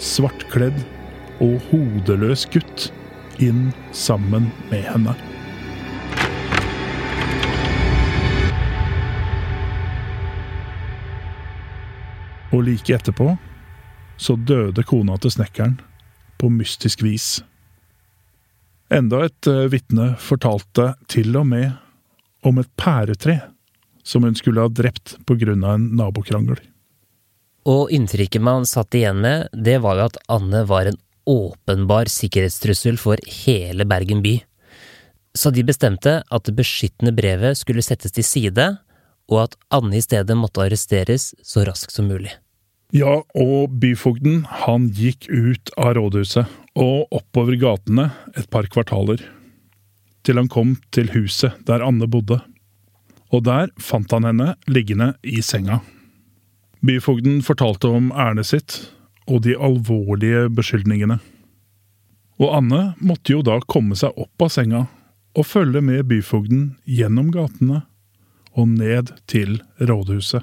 svartkledd 0.00 0.76
og 1.40 1.56
hodeløs 1.70 2.44
gutt 2.52 2.90
inn 3.40 3.70
sammen 3.96 4.50
med 4.70 4.84
henne. 4.84 5.16
Og 12.50 12.66
like 12.66 12.92
etterpå 12.92 13.32
så 14.20 14.36
døde 14.36 14.84
kona 14.84 15.16
til 15.22 15.32
snekkeren 15.32 15.78
på 16.40 16.50
mystisk 16.52 17.04
vis. 17.04 17.42
Enda 18.90 19.22
et 19.28 19.46
uh, 19.46 19.68
vitne 19.70 20.14
fortalte 20.18 20.94
til 21.12 21.36
og 21.38 21.46
med 21.52 21.70
om 22.46 22.58
et 22.58 22.70
pæretre 22.80 23.36
som 24.02 24.24
hun 24.24 24.34
skulle 24.34 24.64
ha 24.64 24.72
drept 24.72 25.18
på 25.28 25.36
grunn 25.38 25.62
av 25.62 25.76
en 25.76 25.86
nabokrangel. 26.00 26.58
Og 27.68 27.92
inntrykket 27.92 28.42
man 28.42 28.66
satt 28.66 28.96
igjen 28.96 29.20
med, 29.22 29.50
det 29.52 29.78
var 29.84 29.98
jo 29.98 30.08
at 30.08 30.18
Anne 30.32 30.64
var 30.66 30.88
en 30.88 30.98
åpenbar 31.28 32.08
sikkerhetstrussel 32.10 32.96
for 32.98 33.20
hele 33.44 33.84
Bergen 33.86 34.24
by. 34.24 34.38
Så 35.36 35.52
de 35.54 35.62
bestemte 35.62 36.20
at 36.26 36.46
det 36.48 36.56
beskyttende 36.58 37.12
brevet 37.14 37.60
skulle 37.60 37.84
settes 37.86 38.16
til 38.16 38.26
side, 38.26 38.66
og 39.30 39.44
at 39.44 39.58
Anne 39.70 40.00
i 40.00 40.02
stedet 40.02 40.34
måtte 40.34 40.64
arresteres 40.64 41.30
så 41.46 41.62
raskt 41.68 41.94
som 41.94 42.08
mulig. 42.10 42.32
Ja, 42.90 43.20
og 43.38 43.76
byfogden 43.78 44.42
han 44.64 44.88
gikk 44.90 45.28
ut 45.30 45.70
av 45.78 45.94
rådhuset 45.94 46.50
og 46.74 47.12
oppover 47.14 47.54
gatene 47.60 48.08
et 48.34 48.48
par 48.50 48.66
kvartaler, 48.70 49.22
til 50.26 50.40
han 50.40 50.50
kom 50.50 50.74
til 50.94 51.12
huset 51.14 51.54
der 51.68 51.84
Anne 51.86 52.08
bodde. 52.10 52.40
Og 53.30 53.44
der 53.46 53.70
fant 53.78 54.10
han 54.10 54.26
henne 54.26 54.56
liggende 54.66 55.12
i 55.22 55.38
senga. 55.38 55.78
Byfogden 56.82 57.44
fortalte 57.46 57.92
om 57.94 58.10
ærendet 58.10 58.50
sitt 58.50 58.78
og 59.30 59.44
de 59.46 59.54
alvorlige 59.54 60.48
beskyldningene. 60.50 61.20
Og 62.42 62.56
Anne 62.56 62.82
måtte 62.98 63.36
jo 63.36 63.44
da 63.46 63.60
komme 63.70 63.94
seg 63.94 64.16
opp 64.18 64.42
av 64.42 64.50
senga 64.50 64.86
og 65.38 65.46
følge 65.46 65.82
med 65.84 66.08
byfogden 66.10 66.72
gjennom 66.90 67.30
gatene 67.30 67.84
og 68.58 68.72
ned 68.72 69.14
til 69.30 69.60
rådhuset. 69.78 70.42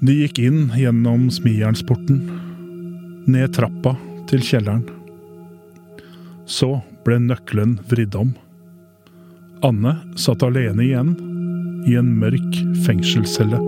De 0.00 0.14
gikk 0.16 0.38
inn 0.40 0.70
gjennom 0.72 1.26
smijernsporten, 1.28 2.22
ned 3.28 3.52
trappa 3.52 3.92
til 4.30 4.40
kjelleren. 4.40 4.86
Så 6.48 6.78
ble 7.04 7.18
nøkkelen 7.20 7.76
vridd 7.90 8.16
om. 8.16 8.30
Anne 9.66 9.92
satt 10.16 10.40
alene 10.46 10.86
igjen 10.86 11.12
i 11.84 11.98
en 12.00 12.14
mørk 12.22 12.62
fengselscelle. 12.86 13.60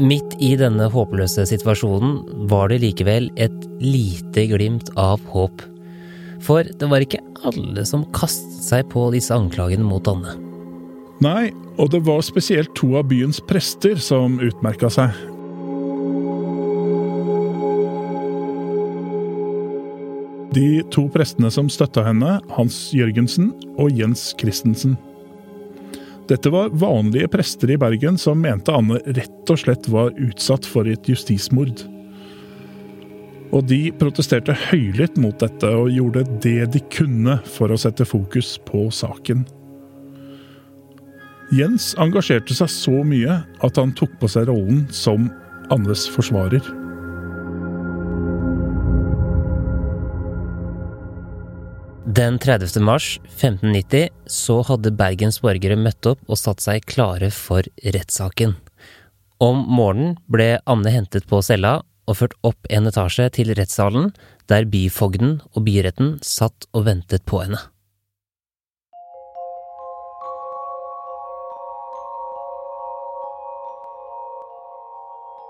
Midt 0.00 0.38
i 0.40 0.54
denne 0.56 0.88
håpløse 0.88 1.44
situasjonen 1.50 2.46
var 2.48 2.72
det 2.72 2.80
likevel 2.86 3.28
et 3.36 3.64
lite 3.84 4.48
glimt 4.48 4.88
av 4.96 5.20
håp. 5.28 5.60
For 6.40 6.64
det 6.64 6.88
var 6.88 7.04
ikke 7.04 7.20
alle 7.44 7.84
som 7.84 8.08
kastet 8.16 8.62
seg 8.64 8.88
på 8.94 9.10
disse 9.12 9.36
anklagene 9.36 9.84
mot 9.84 10.08
Anne. 10.08 10.47
Nei, 11.24 11.50
og 11.78 11.90
det 11.90 12.04
var 12.06 12.22
spesielt 12.22 12.70
to 12.78 12.92
av 12.98 13.08
byens 13.10 13.40
prester 13.42 13.98
som 13.98 14.36
utmerka 14.38 14.90
seg. 14.92 15.16
De 20.54 20.80
to 20.94 21.04
prestene 21.12 21.50
som 21.54 21.68
støtta 21.70 22.06
henne, 22.06 22.38
Hans 22.54 22.88
Jørgensen 22.96 23.50
og 23.78 23.92
Jens 23.98 24.30
Christensen. 24.38 24.96
Dette 26.28 26.50
var 26.52 26.72
vanlige 26.76 27.28
prester 27.32 27.70
i 27.72 27.78
Bergen 27.80 28.18
som 28.20 28.40
mente 28.42 28.72
Anne 28.74 29.00
rett 29.16 29.50
og 29.50 29.60
slett 29.62 29.90
var 29.90 30.14
utsatt 30.22 30.66
for 30.68 30.88
et 30.90 31.08
justismord. 31.08 31.82
Og 33.48 33.64
de 33.66 33.88
protesterte 33.96 34.54
høylytt 34.68 35.16
mot 35.20 35.36
dette 35.40 35.70
og 35.72 35.90
gjorde 35.92 36.26
det 36.44 36.68
de 36.74 36.82
kunne 36.92 37.38
for 37.48 37.72
å 37.72 37.80
sette 37.80 38.06
fokus 38.08 38.58
på 38.68 38.86
saken. 38.92 39.46
Jens 41.48 41.94
engasjerte 41.96 42.52
seg 42.52 42.68
så 42.68 42.98
mye 43.08 43.38
at 43.64 43.78
han 43.80 43.94
tok 43.96 44.12
på 44.20 44.28
seg 44.28 44.50
rollen 44.50 44.82
som 44.92 45.30
Annes 45.72 46.04
forsvarer. 46.12 46.60
Den 52.18 52.38
30. 52.40 52.80
mars 52.84 53.18
1590 53.24 54.08
så 54.32 54.58
hadde 54.68 54.92
Bergens 54.96 55.40
borgere 55.44 55.76
møtt 55.76 56.08
opp 56.08 56.20
og 56.28 56.40
satt 56.40 56.64
seg 56.64 56.84
klare 56.88 57.30
for 57.32 57.64
rettssaken. 57.84 58.56
Om 59.40 59.64
morgenen 59.72 60.16
ble 60.28 60.54
Anne 60.68 60.92
hentet 60.92 61.28
på 61.30 61.40
cella 61.44 61.78
og 62.08 62.20
ført 62.20 62.36
opp 62.48 62.68
en 62.72 62.88
etasje 62.88 63.28
til 63.36 63.52
rettssalen, 63.56 64.12
der 64.48 64.68
byfogden 64.68 65.38
og 65.54 65.64
byretten 65.68 66.16
satt 66.24 66.68
og 66.72 66.88
ventet 66.88 67.24
på 67.28 67.44
henne. 67.44 67.60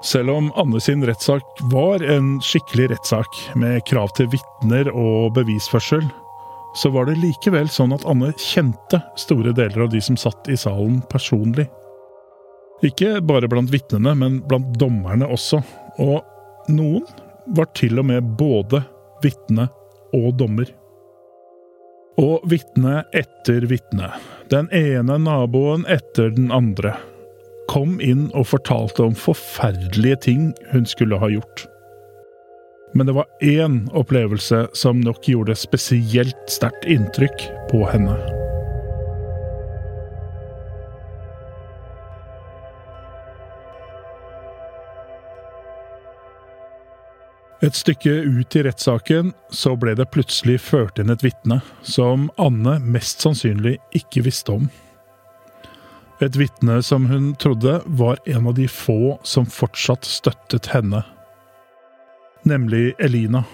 Selv 0.04 0.30
om 0.30 0.52
Anne 0.54 0.80
sin 0.80 1.06
rettssak 1.06 1.42
var 1.72 2.02
en 2.06 2.36
skikkelig 2.44 2.90
rettssak, 2.92 3.38
med 3.58 3.82
krav 3.86 4.12
til 4.14 4.28
vitner 4.30 4.90
og 4.94 5.32
bevisførsel, 5.34 6.04
så 6.78 6.92
var 6.94 7.08
det 7.08 7.18
likevel 7.18 7.66
sånn 7.72 7.96
at 7.96 8.06
Anne 8.06 8.30
kjente 8.38 9.00
store 9.18 9.50
deler 9.56 9.88
av 9.88 9.90
de 9.90 10.02
som 10.04 10.18
satt 10.20 10.46
i 10.46 10.56
salen 10.56 11.00
personlig. 11.10 11.66
Ikke 12.86 13.16
bare 13.26 13.50
blant 13.50 13.72
vitnene, 13.74 14.14
men 14.14 14.38
blant 14.46 14.70
dommerne 14.78 15.26
også, 15.26 15.64
og 15.98 16.70
noen 16.70 17.02
var 17.56 17.72
til 17.74 17.98
og 17.98 18.06
med 18.12 18.36
både 18.38 18.84
vitne 19.24 19.66
og 20.14 20.30
dommer. 20.38 20.70
Og 22.22 22.46
vitne 22.50 23.02
etter 23.18 23.66
vitne, 23.70 24.12
den 24.50 24.70
ene 24.74 25.18
naboen 25.22 25.86
etter 25.90 26.30
den 26.34 26.52
andre, 26.54 26.94
kom 27.68 27.98
inn 28.00 28.28
og 28.34 28.48
fortalte 28.54 29.04
om 29.04 29.16
forferdelige 29.18 30.22
ting 30.28 30.52
hun 30.72 30.88
skulle 30.88 31.20
ha 31.20 31.30
gjort. 31.32 31.66
Men 32.96 33.06
det 33.06 33.14
var 33.18 33.28
én 33.44 33.82
opplevelse 33.92 34.66
som 34.72 35.00
nok 35.04 35.28
gjorde 35.28 35.56
spesielt 35.58 36.48
sterkt 36.48 36.88
inntrykk 36.88 37.44
på 37.70 37.84
henne. 37.92 38.16
Et 47.58 47.74
stykke 47.74 48.12
ut 48.22 48.54
i 48.54 48.60
rettssaken 48.62 49.32
så 49.50 49.72
ble 49.76 49.96
det 49.98 50.12
plutselig 50.14 50.60
ført 50.62 51.00
inn 51.02 51.10
et 51.10 51.24
vitne 51.26 51.58
som 51.82 52.28
Anne 52.38 52.76
mest 52.78 53.24
sannsynlig 53.26 53.80
ikke 53.98 54.22
visste 54.28 54.54
om. 54.54 54.68
Et 56.20 56.34
vitne 56.36 56.80
som 56.82 57.06
hun 57.06 57.34
trodde 57.38 57.80
var 57.86 58.18
en 58.26 58.48
av 58.50 58.56
de 58.58 58.66
få 58.68 59.18
som 59.22 59.46
fortsatt 59.46 60.04
støttet 60.08 60.72
henne 60.74 61.04
nemlig 62.48 62.94
Elina. 62.98 63.44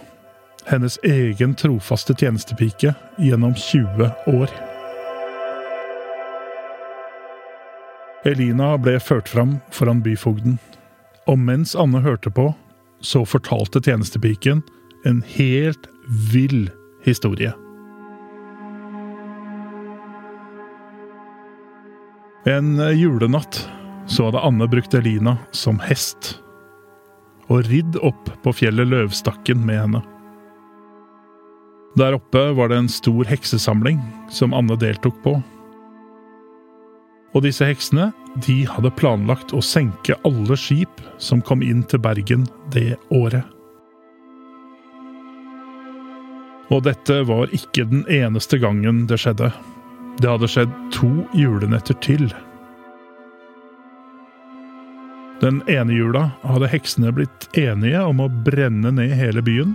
Hennes 0.67 0.99
egen 1.03 1.55
trofaste 1.55 2.15
tjenestepike 2.15 2.95
gjennom 3.19 3.55
20 3.55 4.11
år. 4.27 4.53
Elina 8.25 8.71
ble 8.81 8.97
ført 9.01 9.29
fram 9.29 9.59
foran 9.73 10.01
byfogden, 10.03 10.57
og 11.29 11.39
mens 11.39 11.75
Anne 11.77 12.01
hørte 12.01 12.33
på, 12.33 12.49
så 13.05 13.25
fortalte 13.29 13.83
tjenestepiken 13.85 14.63
en 15.05 15.21
helt 15.37 15.91
vill 16.33 16.71
historie. 17.05 17.53
En 22.45 22.77
julenatt 22.99 23.71
så 24.07 24.27
hadde 24.27 24.41
Anne 24.45 24.67
brukt 24.69 24.95
Elina 24.95 25.39
som 25.57 25.79
hest 25.81 26.35
og 27.49 27.65
ridd 27.69 27.97
opp 28.05 28.29
på 28.45 28.53
fjellet 28.57 28.89
Løvstakken 28.89 29.65
med 29.65 29.81
henne. 29.81 30.03
Der 31.97 32.17
oppe 32.17 32.43
var 32.57 32.69
det 32.69 32.79
en 32.83 32.91
stor 32.93 33.29
heksesamling 33.29 34.01
som 34.33 34.55
Anne 34.57 34.77
deltok 34.81 35.17
på. 35.25 35.35
Og 37.35 37.45
disse 37.45 37.67
heksene 37.67 38.11
de 38.47 38.63
hadde 38.69 38.93
planlagt 38.99 39.55
å 39.57 39.63
senke 39.65 40.17
alle 40.27 40.57
skip 40.59 41.03
som 41.23 41.43
kom 41.45 41.63
inn 41.63 41.85
til 41.89 42.03
Bergen 42.03 42.49
det 42.75 42.97
året. 43.15 43.45
Og 46.73 46.85
dette 46.87 47.21
var 47.29 47.53
ikke 47.55 47.87
den 47.89 48.05
eneste 48.11 48.59
gangen 48.59 49.05
det 49.09 49.21
skjedde. 49.23 49.53
Det 50.21 50.31
hadde 50.31 50.49
skjedd 50.51 50.75
to 50.95 51.11
julenetter 51.35 51.97
til. 52.05 52.29
Den 55.43 55.59
ene 55.69 55.93
jula 55.93 56.29
hadde 56.47 56.71
heksene 56.71 57.11
blitt 57.13 57.49
enige 57.59 58.01
om 58.07 58.23
å 58.23 58.31
brenne 58.47 58.95
ned 58.95 59.13
hele 59.19 59.43
byen, 59.45 59.75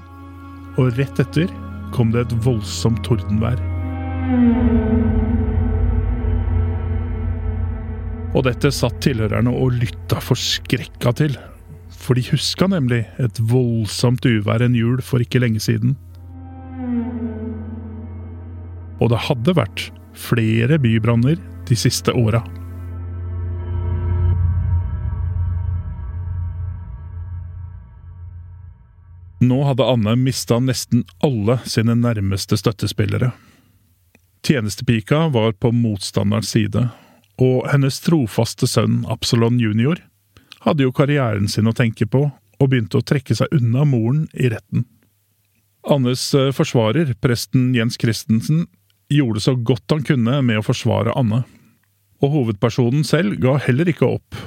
og 0.79 0.95
rett 0.97 1.19
etter 1.21 1.51
kom 1.93 2.13
det 2.13 2.23
et 2.23 2.37
voldsomt 2.45 3.03
tordenvær. 3.05 3.59
Og 8.37 8.45
dette 8.45 8.71
satt 8.71 9.01
tilhørerne 9.03 9.51
og 9.51 9.75
lytta 9.81 10.21
forskrekka 10.23 11.13
til, 11.19 11.35
for 11.91 12.15
de 12.15 12.23
huska 12.29 12.69
nemlig 12.71 13.03
et 13.21 13.41
voldsomt 13.51 14.25
uvær 14.25 14.63
en 14.63 14.77
jul 14.77 15.01
for 15.03 15.21
ikke 15.21 15.41
lenge 15.43 15.61
siden. 15.61 15.97
Og 18.99 19.11
det 19.11 19.21
hadde 19.27 19.57
vært 19.57 19.89
flere 20.19 20.79
bybranner 20.81 21.39
de 21.69 21.75
siste 21.79 22.13
åra. 22.13 22.43
Nå 29.39 29.63
hadde 29.63 29.85
Anne 29.87 30.15
mista 30.19 30.59
nesten 30.59 31.05
alle 31.23 31.59
sine 31.65 31.95
nærmeste 31.95 32.57
støttespillere. 32.59 33.31
Tjenestepika 34.43 35.27
var 35.31 35.51
på 35.51 35.71
motstanderens 35.71 36.51
side, 36.51 36.89
og 37.39 37.67
hennes 37.71 38.01
trofaste 38.03 38.67
sønn 38.67 39.05
Absalon 39.07 39.59
jr. 39.59 40.01
hadde 40.65 40.83
jo 40.83 40.91
karrieren 40.95 41.47
sin 41.47 41.71
å 41.71 41.75
tenke 41.75 42.07
på, 42.07 42.25
og 42.59 42.67
begynte 42.67 42.99
å 42.99 43.05
trekke 43.05 43.35
seg 43.35 43.53
unna 43.55 43.85
moren 43.87 44.25
i 44.35 44.51
retten. 44.51 44.83
Annes 45.87 46.25
eh, 46.35 46.51
forsvarer, 46.51 47.13
presten 47.23 47.71
Jens 47.75 47.95
Christensen, 48.01 48.65
gjorde 49.17 49.41
så 49.43 49.55
godt 49.55 49.91
han 49.91 50.05
kunne 50.05 50.41
med 50.45 50.61
å 50.61 50.65
forsvare 50.65 51.15
Anne. 51.17 51.43
Og 52.19 52.33
hovedpersonen 52.33 53.05
selv 53.07 53.39
ga 53.41 53.57
heller 53.63 53.89
ikke 53.89 54.07
opp. 54.07 54.37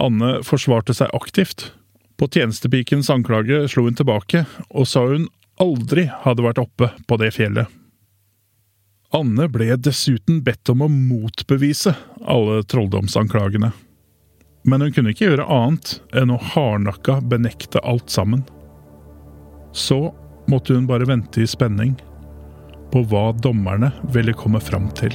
Anne 0.00 0.40
forsvarte 0.46 0.94
seg 0.96 1.12
aktivt. 1.16 1.70
På 2.20 2.28
tjenestepikens 2.28 3.10
anklage 3.12 3.62
slo 3.72 3.86
hun 3.86 3.96
tilbake, 3.96 4.44
og 4.68 4.88
sa 4.88 5.06
hun 5.08 5.28
aldri 5.60 6.08
hadde 6.24 6.44
vært 6.44 6.60
oppe 6.60 6.90
på 7.08 7.20
det 7.20 7.32
fjellet. 7.36 7.68
Anne 9.16 9.48
ble 9.50 9.74
dessuten 9.80 10.42
bedt 10.46 10.70
om 10.70 10.84
å 10.84 10.90
motbevise 10.90 11.96
alle 12.20 12.60
trolldomsanklagene. 12.70 13.72
Men 14.68 14.84
hun 14.84 14.92
kunne 14.94 15.14
ikke 15.14 15.30
gjøre 15.30 15.48
annet 15.50 15.96
enn 16.16 16.30
å 16.30 16.38
hardnakka 16.52 17.18
benekte 17.26 17.80
alt 17.80 18.12
sammen. 18.12 18.44
Så 19.72 20.12
måtte 20.50 20.76
hun 20.76 20.86
bare 20.90 21.08
vente 21.08 21.42
i 21.42 21.48
spenning 21.48 21.96
på 22.90 23.02
hva 23.10 23.30
dommerne 23.32 23.92
ville 24.14 24.34
komme 24.36 24.60
fram 24.62 24.88
til. 24.98 25.14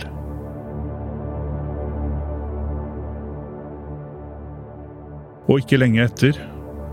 Og 5.45 5.61
ikke 5.61 5.77
lenge 5.77 6.05
etter 6.07 6.39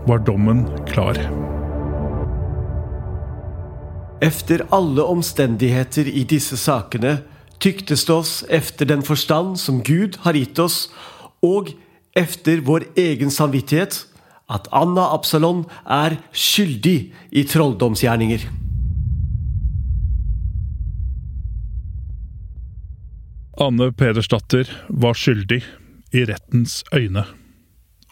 var 0.07 0.21
dommen 0.27 0.65
klar. 0.89 1.17
Efter 4.23 4.63
alle 4.71 5.03
omstendigheter 5.03 6.07
i 6.07 6.23
disse 6.23 6.57
sakene 6.59 7.17
tyktes 7.63 8.05
det 8.07 8.15
oss 8.15 8.33
efter 8.49 8.87
den 8.87 9.03
forstand 9.03 9.57
som 9.59 9.81
Gud 9.83 10.19
har 10.23 10.37
gitt 10.37 10.59
oss, 10.59 10.87
og 11.43 11.73
efter 12.15 12.61
vår 12.63 12.85
egen 12.99 13.31
samvittighet, 13.31 14.05
at 14.51 14.67
Anna 14.75 15.09
Absalon 15.15 15.63
er 15.87 16.19
skyldig 16.31 17.13
i 17.31 17.43
trolldomsgjerninger. 17.47 18.62
Anne 23.61 23.91
Pedersdatter 23.93 24.69
var 24.87 25.13
skyldig 25.13 25.59
i 26.13 26.23
rettens 26.25 26.81
øyne, 26.93 27.25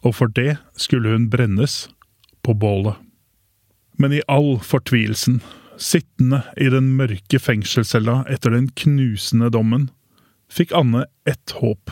og 0.06 0.13
for 0.15 0.30
det 0.30 0.60
skulle 0.77 1.13
hun 1.15 1.30
brennes 1.34 1.88
på 2.45 2.54
bålet. 2.54 2.93
Men 3.97 4.13
i 4.13 4.21
all 4.30 4.60
fortvilelsen, 4.62 5.39
sittende 5.82 6.43
i 6.62 6.69
den 6.69 6.91
mørke 6.97 7.41
fengselscella 7.41 8.21
etter 8.30 8.54
den 8.54 8.69
knusende 8.77 9.49
dommen, 9.54 9.89
fikk 10.51 10.75
Anne 10.77 11.08
ett 11.25 11.58
håp. 11.58 11.89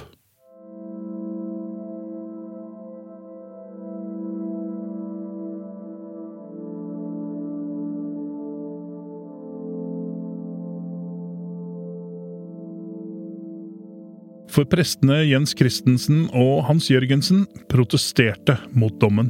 For 14.49 14.65
prestene 14.65 15.21
Jens 15.27 15.53
Christensen 15.57 16.25
og 16.33 16.63
Hans 16.69 16.89
Jørgensen 16.89 17.45
protesterte 17.69 18.57
mot 18.73 18.95
dommen. 19.01 19.29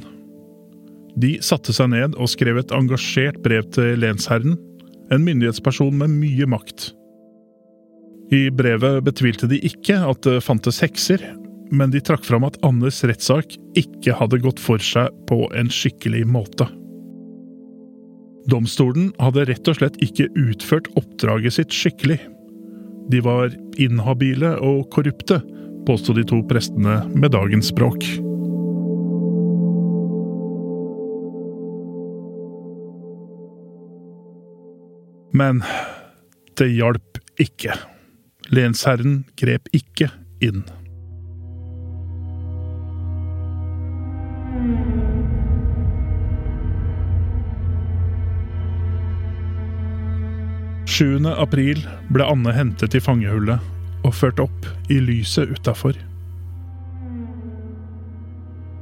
De 1.19 1.35
satte 1.43 1.75
seg 1.75 1.91
ned 1.91 2.15
og 2.15 2.31
skrev 2.31 2.61
et 2.61 2.71
engasjert 2.75 3.41
brev 3.43 3.65
til 3.75 3.99
lensherren, 3.99 4.55
en 5.11 5.25
myndighetsperson 5.25 5.97
med 5.99 6.13
mye 6.21 6.47
makt. 6.47 6.93
I 8.31 8.47
brevet 8.53 9.01
betvilte 9.03 9.49
de 9.49 9.57
ikke 9.65 9.97
at 10.05 10.21
det 10.27 10.39
fantes 10.45 10.79
hekser, 10.83 11.23
men 11.73 11.91
de 11.93 12.01
trakk 12.01 12.23
fram 12.25 12.45
at 12.45 12.57
Annes 12.65 13.01
rettssak 13.05 13.55
ikke 13.77 14.15
hadde 14.17 14.41
gått 14.43 14.61
for 14.61 14.81
seg 14.81 15.13
på 15.29 15.47
en 15.57 15.69
skikkelig 15.73 16.23
måte. 16.29 16.69
Domstolen 18.49 19.11
hadde 19.21 19.45
rett 19.49 19.67
og 19.69 19.77
slett 19.77 19.97
ikke 20.01 20.29
utført 20.37 20.87
oppdraget 20.97 21.57
sitt 21.57 21.75
skikkelig. 21.75 22.17
De 23.09 23.21
var 23.25 23.53
inhabile 23.81 24.55
og 24.61 24.85
korrupte, 24.93 25.39
påsto 25.87 26.13
de 26.13 26.25
to 26.29 26.43
prestene 26.49 27.01
med 27.15 27.33
dagens 27.33 27.71
språk. 27.71 28.05
Men 35.33 35.63
det 36.57 36.71
hjalp 36.73 37.21
ikke. 37.41 37.77
Lensherren 38.53 39.23
grep 39.39 39.69
ikke 39.73 40.09
inn. 40.43 40.65
Sjuende 50.99 51.31
april 51.39 51.79
ble 52.11 52.25
Anne 52.27 52.51
hentet 52.51 52.91
i 52.97 52.99
fangehullet 52.99 54.03
og 54.03 54.11
ført 54.17 54.41
opp 54.43 54.65
i 54.91 54.97
lyset 54.99 55.47
utafor. 55.47 55.95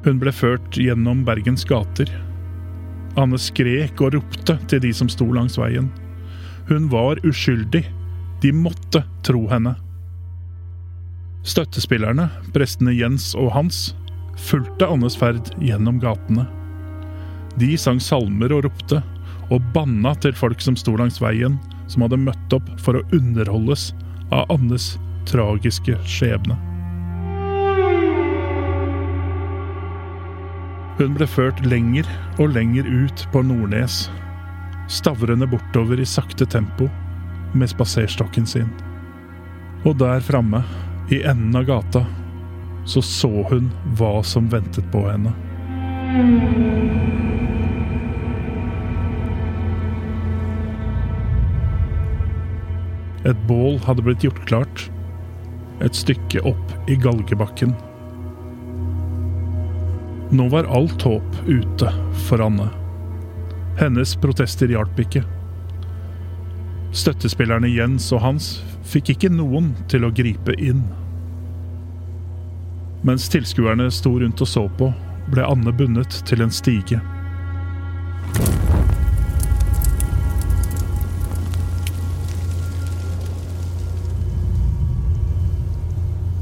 Hun 0.01 0.17
ble 0.23 0.33
ført 0.33 0.79
gjennom 0.81 1.21
Bergens 1.27 1.67
gater. 1.69 2.09
Anne 3.21 3.37
skrek 3.37 4.01
og 4.01 4.17
ropte 4.17 4.57
til 4.65 4.81
de 4.81 4.95
som 4.97 5.13
sto 5.13 5.29
langs 5.29 5.59
veien. 5.61 5.91
Hun 6.71 6.89
var 6.89 7.21
uskyldig. 7.21 7.83
De 8.41 8.55
måtte 8.65 9.03
tro 9.21 9.45
henne. 9.53 9.75
Støttespillerne, 11.45 12.31
prestene 12.49 12.97
Jens 12.97 13.35
og 13.37 13.53
Hans, 13.53 13.91
fulgte 14.41 14.89
Annes 14.89 15.21
ferd 15.21 15.53
gjennom 15.61 16.01
gatene. 16.01 16.49
De 17.61 17.75
sang 17.77 18.01
salmer 18.01 18.57
og 18.57 18.65
ropte, 18.65 19.05
og 19.53 19.73
banna 19.77 20.17
til 20.17 20.33
folk 20.33 20.65
som 20.65 20.73
sto 20.73 20.97
langs 20.97 21.21
veien, 21.21 21.61
som 21.87 22.05
hadde 22.05 22.19
møtt 22.21 22.55
opp 22.55 22.69
for 22.81 22.99
å 22.99 23.05
underholdes 23.15 23.91
av 24.31 24.47
Annes 24.53 24.95
tragiske 25.27 25.97
skjebne. 26.07 26.57
Hun 30.97 31.13
ble 31.13 31.27
ført 31.29 31.59
lenger 31.65 32.07
og 32.41 32.55
lenger 32.55 32.87
ut 32.89 33.27
på 33.33 33.43
Nordnes, 33.45 34.07
stavrende 34.89 35.45
bortover 35.49 35.99
i 36.01 36.07
sakte 36.09 36.47
tempo 36.49 36.87
med 37.53 37.69
spaserstokken 37.69 38.47
sin. 38.49 38.71
Og 39.85 39.99
der 40.01 40.23
framme, 40.25 40.63
i 41.13 41.21
enden 41.23 41.55
av 41.55 41.67
gata, 41.69 42.01
så 42.87 43.01
så 43.01 43.29
hun 43.51 43.69
hva 43.99 44.23
som 44.25 44.49
ventet 44.51 44.89
på 44.91 45.05
henne. 45.07 45.31
Et 53.27 53.47
bål 53.47 53.75
hadde 53.83 54.05
blitt 54.05 54.23
gjort 54.23 54.45
klart, 54.47 54.85
et 55.83 55.95
stykke 55.95 56.41
opp 56.47 56.89
i 56.89 56.95
galgebakken. 56.95 57.73
Nå 60.31 60.47
var 60.51 60.69
alt 60.71 61.03
håp 61.07 61.41
ute 61.47 61.91
for 62.27 62.43
Anne. 62.43 62.69
Hennes 63.79 64.15
protester 64.19 64.71
hjalp 64.71 64.99
ikke. 64.99 65.21
Støttespillerne 66.95 67.69
Jens 67.69 68.09
og 68.15 68.23
Hans 68.23 68.47
fikk 68.87 69.11
ikke 69.13 69.31
noen 69.31 69.73
til 69.91 70.07
å 70.07 70.13
gripe 70.15 70.55
inn. 70.55 70.85
Mens 73.07 73.27
tilskuerne 73.31 73.91
sto 73.93 74.15
rundt 74.19 74.41
og 74.43 74.49
så 74.49 74.65
på, 74.79 74.89
ble 75.31 75.45
Anne 75.45 75.75
bundet 75.75 76.21
til 76.27 76.41
en 76.43 76.51
stige. 76.51 76.99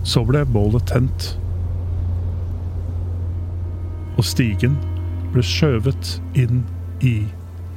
Så 0.06 0.22
ble 0.28 0.44
bålet 0.46 0.86
tent. 0.92 1.32
Og 4.16 4.26
stigen 4.26 4.78
ble 5.34 5.44
skjøvet 5.44 6.20
inn 6.38 6.62
i 7.02 7.18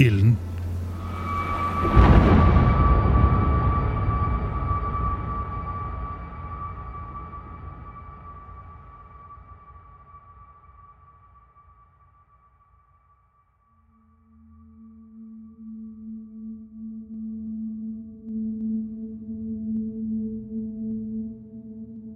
ilden. 0.04 0.36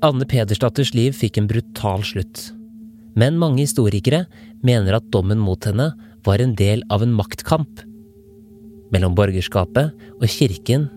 Anne 0.03 0.27
Pedersdatters 0.27 0.91
liv 0.97 1.15
fikk 1.15 1.39
en 1.39 1.47
brutal 1.47 2.03
slutt. 2.03 2.49
Men 3.15 3.39
mange 3.39 3.63
historikere 3.63 4.25
mener 4.67 4.97
at 4.99 5.07
dommen 5.15 5.39
mot 5.39 5.63
henne 5.69 5.93
var 6.27 6.43
en 6.43 6.57
del 6.59 6.83
av 6.91 7.05
en 7.05 7.15
maktkamp 7.15 7.85
mellom 8.93 9.15
borgerskapet 9.17 9.95
og 10.19 10.27
kirken, 10.29 10.89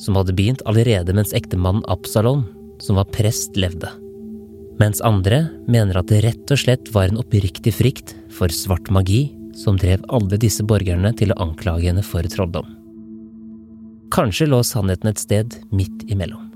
som 0.00 0.18
hadde 0.18 0.34
begynt 0.36 0.64
allerede 0.68 1.14
mens 1.16 1.32
ektemannen 1.36 1.86
Absalon, 1.92 2.44
som 2.82 2.98
var 2.98 3.08
prest, 3.14 3.56
levde. 3.56 3.88
Mens 4.80 5.02
andre 5.04 5.44
mener 5.68 6.00
at 6.00 6.10
det 6.10 6.22
rett 6.24 6.52
og 6.52 6.60
slett 6.60 6.90
var 6.94 7.08
en 7.08 7.20
oppriktig 7.20 7.72
frykt 7.76 8.14
for 8.36 8.52
svart 8.52 8.90
magi 8.92 9.28
som 9.56 9.78
drev 9.80 10.02
alle 10.08 10.40
disse 10.40 10.64
borgerne 10.64 11.12
til 11.16 11.32
å 11.32 11.40
anklage 11.44 11.86
henne 11.86 12.04
for 12.04 12.26
trolldom. 12.32 12.68
Kanskje 14.10 14.48
lå 14.50 14.64
sannheten 14.66 15.12
et 15.12 15.20
sted 15.22 15.60
midt 15.70 16.08
imellom. 16.10 16.49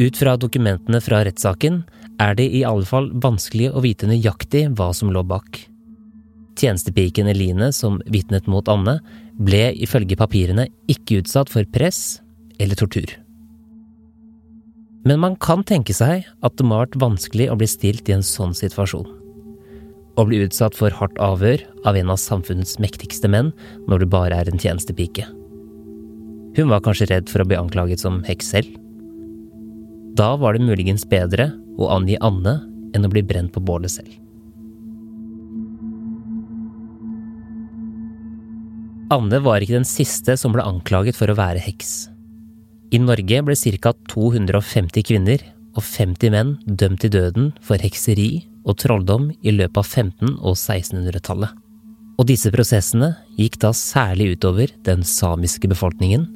Ut 0.00 0.16
fra 0.16 0.32
dokumentene 0.40 0.96
fra 1.04 1.18
rettssaken 1.26 1.82
er 2.20 2.36
det 2.38 2.46
i 2.56 2.62
alle 2.64 2.88
fall 2.88 3.10
vanskelig 3.20 3.68
å 3.74 3.82
vite 3.84 4.08
nøyaktig 4.08 4.70
hva 4.78 4.94
som 4.96 5.12
lå 5.12 5.20
bak. 5.28 5.58
Tjenestepiken 6.56 7.28
Eline, 7.28 7.68
som 7.72 7.98
vitnet 8.08 8.48
mot 8.48 8.68
Anne, 8.72 8.98
ble 9.36 9.70
ifølge 9.76 10.16
papirene 10.16 10.70
ikke 10.88 11.20
utsatt 11.20 11.52
for 11.52 11.68
press 11.72 12.20
eller 12.60 12.80
tortur. 12.80 13.12
Men 15.04 15.20
man 15.20 15.36
kan 15.40 15.64
tenke 15.64 15.96
seg 15.96 16.26
at 16.44 16.56
det 16.56 16.64
må 16.64 16.76
ha 16.76 16.86
vært 16.86 17.00
vanskelig 17.00 17.48
å 17.52 17.56
bli 17.60 17.68
stilt 17.68 18.08
i 18.08 18.16
en 18.16 18.24
sånn 18.24 18.56
situasjon. 18.56 19.08
Å 20.16 20.26
bli 20.28 20.42
utsatt 20.44 20.76
for 20.76 20.92
hardt 20.96 21.20
avhør 21.20 21.62
av 21.88 21.96
en 21.96 22.12
av 22.12 22.20
samfunnets 22.20 22.76
mektigste 22.80 23.28
menn 23.32 23.52
når 23.88 24.04
du 24.04 24.12
bare 24.12 24.36
er 24.36 24.48
en 24.48 24.60
tjenestepike. 24.60 25.28
Hun 26.56 26.72
var 26.72 26.84
kanskje 26.84 27.12
redd 27.12 27.28
for 27.32 27.44
å 27.44 27.48
bli 27.48 27.60
anklaget 27.60 28.00
som 28.02 28.24
heks 28.28 28.56
selv? 28.56 28.80
Da 30.18 30.34
var 30.36 30.56
det 30.56 30.64
muligens 30.66 31.06
bedre 31.08 31.52
å 31.78 31.90
angi 31.94 32.18
Anne 32.20 32.58
enn 32.94 33.06
å 33.06 33.10
bli 33.12 33.22
brent 33.22 33.52
på 33.54 33.62
bålet 33.62 33.92
selv. 33.94 34.16
Anne 39.10 39.40
var 39.42 39.62
ikke 39.62 39.78
den 39.78 39.88
siste 39.88 40.36
som 40.38 40.54
ble 40.54 40.62
anklaget 40.62 41.18
for 41.18 41.30
å 41.30 41.38
være 41.38 41.62
heks. 41.62 42.10
I 42.94 42.98
Norge 43.02 43.40
ble 43.46 43.56
ca. 43.82 43.92
250 44.10 45.06
kvinner 45.06 45.42
og 45.78 45.82
50 45.86 46.34
menn 46.34 46.56
dømt 46.66 47.02
til 47.02 47.14
døden 47.14 47.50
for 47.62 47.78
hekseri 47.82 48.46
og 48.66 48.78
trolldom 48.82 49.30
i 49.42 49.54
løpet 49.54 49.78
av 49.78 49.86
1500- 49.86 50.38
og 50.42 50.54
1600-tallet. 50.56 51.56
Og 52.20 52.28
disse 52.28 52.50
prosessene 52.52 53.14
gikk 53.38 53.60
da 53.62 53.72
særlig 53.72 54.34
utover 54.34 54.74
den 54.84 55.06
samiske 55.06 55.70
befolkningen, 55.70 56.26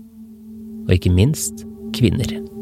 og 0.87 0.97
ikke 0.97 1.13
minst 1.13 1.67
kvinner. 1.95 2.54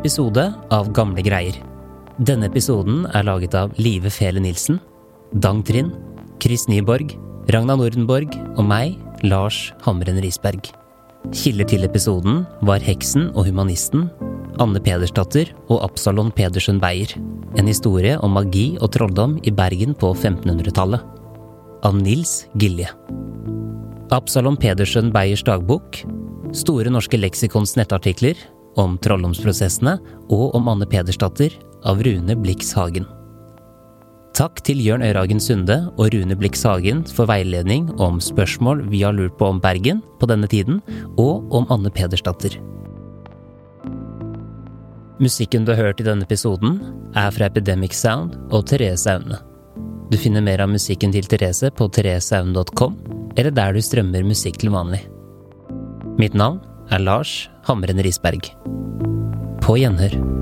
Episode 0.00 0.46
av 0.72 0.86
Gamle 0.96 1.20
greier. 1.20 1.58
Denne 2.24 2.48
episoden 2.48 3.02
er 3.12 3.26
laget 3.28 3.52
av 3.56 3.74
Live 3.76 4.08
Fele 4.08 4.40
Nilsen, 4.40 4.78
Dang 5.44 5.60
Trind, 5.60 5.92
Chris 6.40 6.64
Nyborg, 6.72 7.12
Ragna 7.52 7.74
Nordenborg 7.76 8.32
og 8.56 8.64
meg, 8.64 8.94
Lars 9.20 9.58
Hamren 9.84 10.16
Risberg. 10.24 10.70
Kilder 11.36 11.68
til 11.68 11.84
episoden 11.84 12.46
var 12.64 12.80
Heksen 12.80 13.26
og 13.34 13.44
humanisten, 13.50 14.06
Anne 14.60 14.80
Pedersdatter 14.80 15.50
og 15.68 15.82
Absalon 15.84 16.32
Pedersen 16.32 16.80
Beyer. 16.80 17.12
En 17.60 17.68
historie 17.68 18.14
om 18.24 18.32
magi 18.38 18.78
og 18.80 18.94
trolldom 18.96 19.36
i 19.44 19.52
Bergen 19.52 19.92
på 19.92 20.14
1500-tallet. 20.14 21.04
Av 21.84 21.98
Nils 21.98 22.46
Gilje. 22.56 22.88
Absalon 24.16 24.56
Pedersen 24.56 25.12
Beyers 25.12 25.44
dagbok. 25.44 26.00
Store 26.56 26.88
norske 26.88 27.20
leksikons 27.20 27.76
nettartikler 27.76 28.40
om 28.80 28.96
trolldomsprosessene 29.04 29.98
og 30.32 30.54
om 30.56 30.68
Anne 30.72 30.88
Pedersdatter 30.88 31.54
av 31.88 32.00
Rune 32.04 32.36
Blix 32.40 32.72
Hagen. 32.76 33.06
Takk 34.36 34.62
til 34.64 34.78
Jørn 34.80 35.02
Øyragen 35.04 35.40
Sunde 35.42 35.76
og 35.98 36.14
Rune 36.14 36.36
Blix 36.38 36.62
Hagen 36.64 37.02
for 37.04 37.28
veiledning 37.28 37.90
om 38.00 38.20
spørsmål 38.22 38.86
vi 38.88 39.02
har 39.02 39.16
lurt 39.16 39.36
på 39.40 39.50
om 39.50 39.60
Bergen 39.60 40.00
på 40.20 40.28
denne 40.30 40.48
tiden, 40.48 40.78
og 41.18 41.50
om 41.52 41.66
Anne 41.68 41.90
Pedersdatter. 41.92 42.56
Musikken 45.20 45.66
du 45.66 45.74
har 45.74 45.82
hørt 45.82 46.00
i 46.00 46.06
denne 46.06 46.24
episoden, 46.24 46.78
er 47.12 47.28
fra 47.34 47.50
Epidemic 47.50 47.92
Sound 47.98 48.38
og 48.48 48.64
Therese 48.70 49.10
Aune. 49.12 49.42
Du 50.10 50.16
finner 50.18 50.42
mer 50.42 50.62
av 50.64 50.70
musikken 50.72 51.12
til 51.12 51.26
Therese 51.28 51.68
på 51.76 51.90
thereseaune.com, 51.92 52.96
eller 53.36 53.52
der 53.54 53.76
du 53.76 53.82
strømmer 53.84 54.24
musikk 54.26 54.56
til 54.62 54.72
vanlig. 54.72 55.02
Mitt 56.18 56.34
navn 56.34 56.62
er 56.90 57.04
Lars 57.04 57.50
Hamren 57.68 58.02
Risberg. 58.02 58.52
På 59.60 59.76
gjenhør. 59.76 60.39